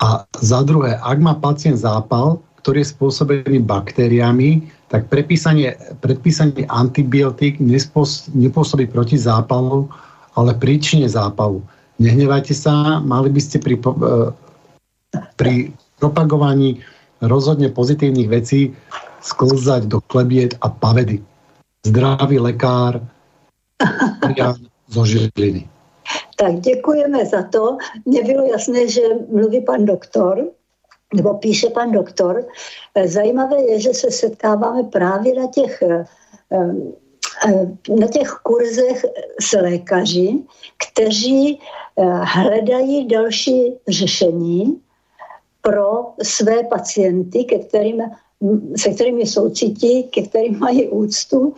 [0.00, 7.58] A za druhé, ak má pacient zápal, ktorý je spôsobený baktériami, tak prepísanie, predpísanie antibiotík
[8.32, 9.90] nepôsobí proti zápalu,
[10.38, 11.62] ale príčine zápalu.
[11.98, 14.30] Nehnevajte sa, mali by ste pri, eh,
[15.40, 16.84] pri propagovaní
[17.24, 18.76] rozhodne pozitívnych vecí
[19.24, 21.24] sklzať do klebiet a pavedy.
[21.88, 23.00] Zdravý lekár
[24.36, 24.60] Jan
[24.92, 25.68] zo Žiliny.
[26.36, 27.76] Tak děkujeme za to.
[28.04, 29.00] Mně bylo jasné, že
[29.32, 30.44] mluví pan doktor,
[31.14, 32.46] nebo píše pan doktor.
[33.04, 36.04] Zajímavé je, že se setkáváme právě na těch, eh,
[36.52, 39.04] eh, na těch kurzech
[39.40, 40.42] s lékaři,
[40.88, 41.60] kteří
[41.98, 44.80] eh, hledají další řešení
[45.62, 48.02] pro své pacienty, ke kterým,
[48.76, 51.54] se kterými soucití, ke kterým mají úctu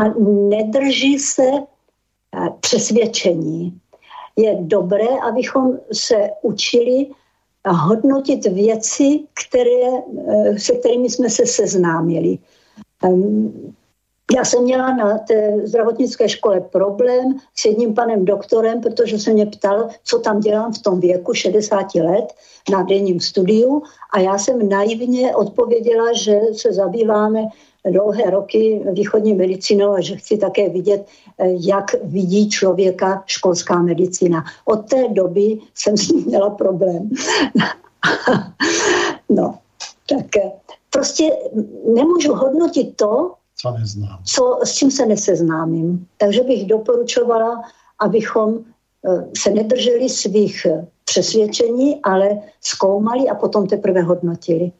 [0.00, 0.08] a
[0.48, 1.50] nedrží se
[2.60, 3.80] přesvědčení.
[4.36, 7.06] Je dobré, abychom se učili
[7.68, 9.90] hodnotit věci, které,
[10.28, 12.38] eh, se kterými jsme se seznámili.
[14.36, 19.46] Já jsem měla na té zdravotnické škole problém s jedním panem doktorem, protože se mě
[19.46, 22.34] ptal, co tam dělám v tom věku 60 let
[22.70, 23.82] na denním studiu
[24.12, 27.40] a já jsem naivně odpověděla, že se zabýváme
[27.88, 31.06] dlouhé roky východní medicínou a že chci také vidět,
[31.38, 34.44] eh, jak vidí člověka školská medicína.
[34.64, 37.10] Od té doby jsem s ním měla problém.
[39.28, 39.58] no,
[40.08, 40.52] tak eh,
[40.90, 41.30] prostě
[41.94, 44.18] nemůžu hodnotit to, co neznám.
[44.24, 46.06] Co, s čím se neseznámím.
[46.16, 47.62] Takže bych doporučovala,
[47.98, 50.66] abychom eh, se nedrželi svých
[51.04, 54.72] přesvědčení, ale zkoumali a potom teprve hodnotili.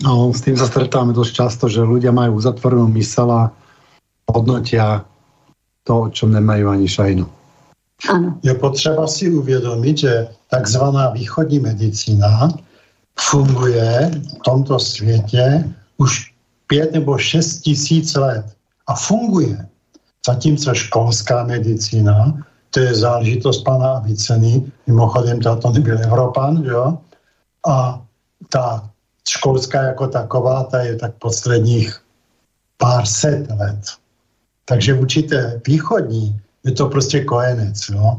[0.00, 3.42] No, s tým sa stretáme dosť často, že ľudia majú uzatvorenú mysel a
[4.32, 5.04] hodnotia
[5.84, 7.26] to, o čom nemajú ani šajnu.
[8.08, 8.38] Ano.
[8.42, 12.48] Je potřeba si uvědomit, že takzvaná východní medicína
[13.20, 16.32] funguje v tomto světě už
[16.66, 18.46] pět nebo šest tisíc let.
[18.86, 19.66] A funguje.
[20.26, 22.34] Zatímco školská medicína,
[22.70, 26.98] to je záležitost pana Aviceny, mimochodem to nebyl Evropan, jo?
[27.68, 28.02] A
[28.48, 28.90] ta
[29.30, 32.02] školská jako taková, ta je tak posledních
[32.76, 33.80] pár set let.
[34.64, 37.78] Takže určité východní je to prostě kojenec.
[37.94, 38.16] Jo?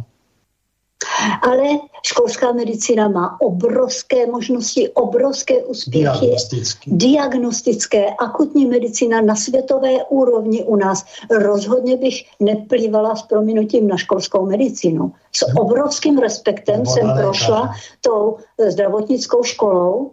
[1.41, 1.67] Ale
[2.03, 6.19] školská medicína má obrovské možnosti, obrovské úspěchy.
[6.19, 6.91] Diagnostické.
[6.93, 8.05] Diagnostické.
[8.19, 11.05] Akutní medicína na světové úrovni u nás.
[11.31, 15.11] Rozhodně bych neplývala s prominutím na školskou medicínu.
[15.35, 18.38] S obrovským respektem jsem prošla tou
[18.69, 20.11] zdravotnickou školou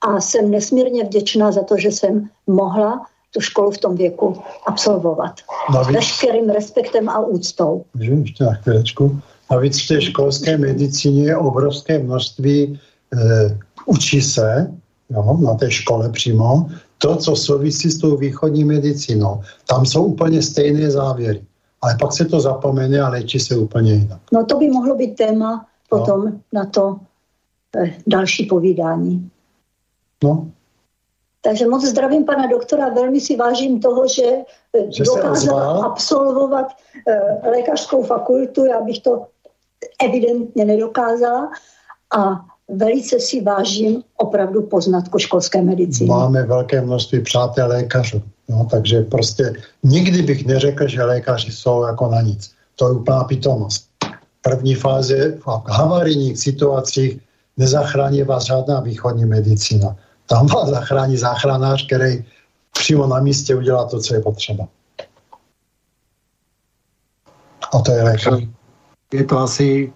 [0.00, 5.32] a jsem nesmírně vděčná za to, že jsem mohla tu školu v tom věku absolvovat.
[5.74, 7.84] Navíc, Veškerým respektem a úctou.
[7.94, 9.20] Můžu ještě na chvíličku.
[9.50, 12.80] Navíc v té školské medicíně je obrovské množství
[13.14, 14.72] e, učí se
[15.10, 16.68] jo, na té škole přímo
[16.98, 19.40] to, co souvisí s tou východní medicínou.
[19.66, 21.42] Tam jsou úplně stejné závěry.
[21.82, 24.20] Ale pak se to zapomene a léčí se úplně jinak.
[24.32, 26.32] No to by mohlo být téma potom no.
[26.52, 26.96] na to
[27.76, 29.30] e, další povídání.
[30.24, 30.50] No.
[31.40, 34.26] Takže moc zdravím pana doktora, velmi si vážím toho, že,
[34.78, 39.26] eh, že dokázal absolvovat uh, lékařskou fakultu, já bych to
[40.04, 41.50] evidentně nedokázala
[42.16, 46.10] a velice si vážím opravdu poznatku školské medicíny.
[46.10, 52.08] Máme velké množství přátel lékařů, no, takže prostě nikdy bych neřekl, že lékaři jsou jako
[52.08, 52.50] na nic.
[52.76, 53.88] To je úplná pitomost.
[54.42, 57.18] První fáze v havarijních situacích
[57.56, 59.96] nezachrání vás žádná východní medicína
[60.28, 62.24] tam vás zachrání záchranář, který
[62.72, 64.68] přímo na místě udělá to, co je potřeba.
[67.74, 68.42] A to je lékař.
[69.12, 69.92] Je to asi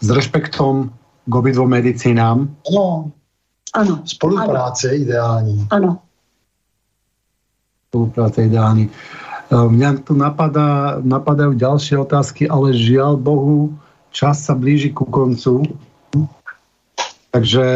[0.00, 0.90] s respektom
[1.26, 2.56] k obidvom medicínám?
[2.74, 3.10] No,
[3.74, 4.02] ano.
[4.04, 4.96] Spolupráce ano.
[4.96, 5.66] ideální.
[5.70, 5.98] Ano.
[7.88, 8.90] Spolupráce ideální.
[9.50, 13.74] E, mňa tu napadá, napadajú ďalšie otázky, ale žiaľ Bohu,
[14.14, 15.66] čas sa blíži ku koncu.
[17.30, 17.66] Takže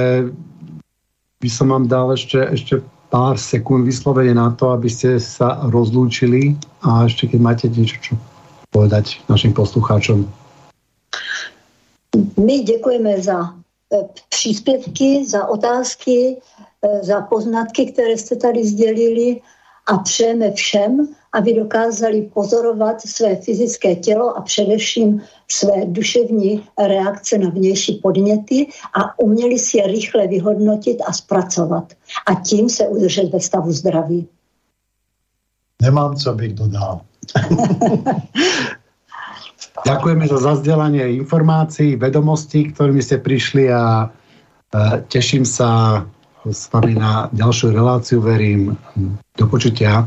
[1.44, 2.80] by som vám dal ešte, ešte
[3.12, 8.16] pár sekúnd vyslovene na to, aby ste sa rozlúčili a ešte keď máte niečo čo
[8.72, 10.24] povedať našim poslucháčom.
[12.40, 13.52] My děkujeme za e,
[14.28, 19.40] příspěvky, za otázky, e, za poznatky, které jste tady sdělili
[19.86, 25.22] a přejeme všem, aby dokázali pozorovat své fyzické tělo a především
[25.54, 28.66] své duševní reakce na vnější podněty
[28.98, 31.92] a uměli si je rychle vyhodnotit a zpracovat.
[32.26, 34.26] A tím se udržet ve stavu zdraví.
[35.82, 37.00] Nemám, co bych dodal.
[39.84, 44.06] Ďakujeme za zazdelanie informácií, vedomostí, ktorými ste prišli a
[45.10, 46.00] teším sa
[46.46, 48.78] s vami na ďalšiu reláciu, verím.
[49.34, 50.06] Do počutia.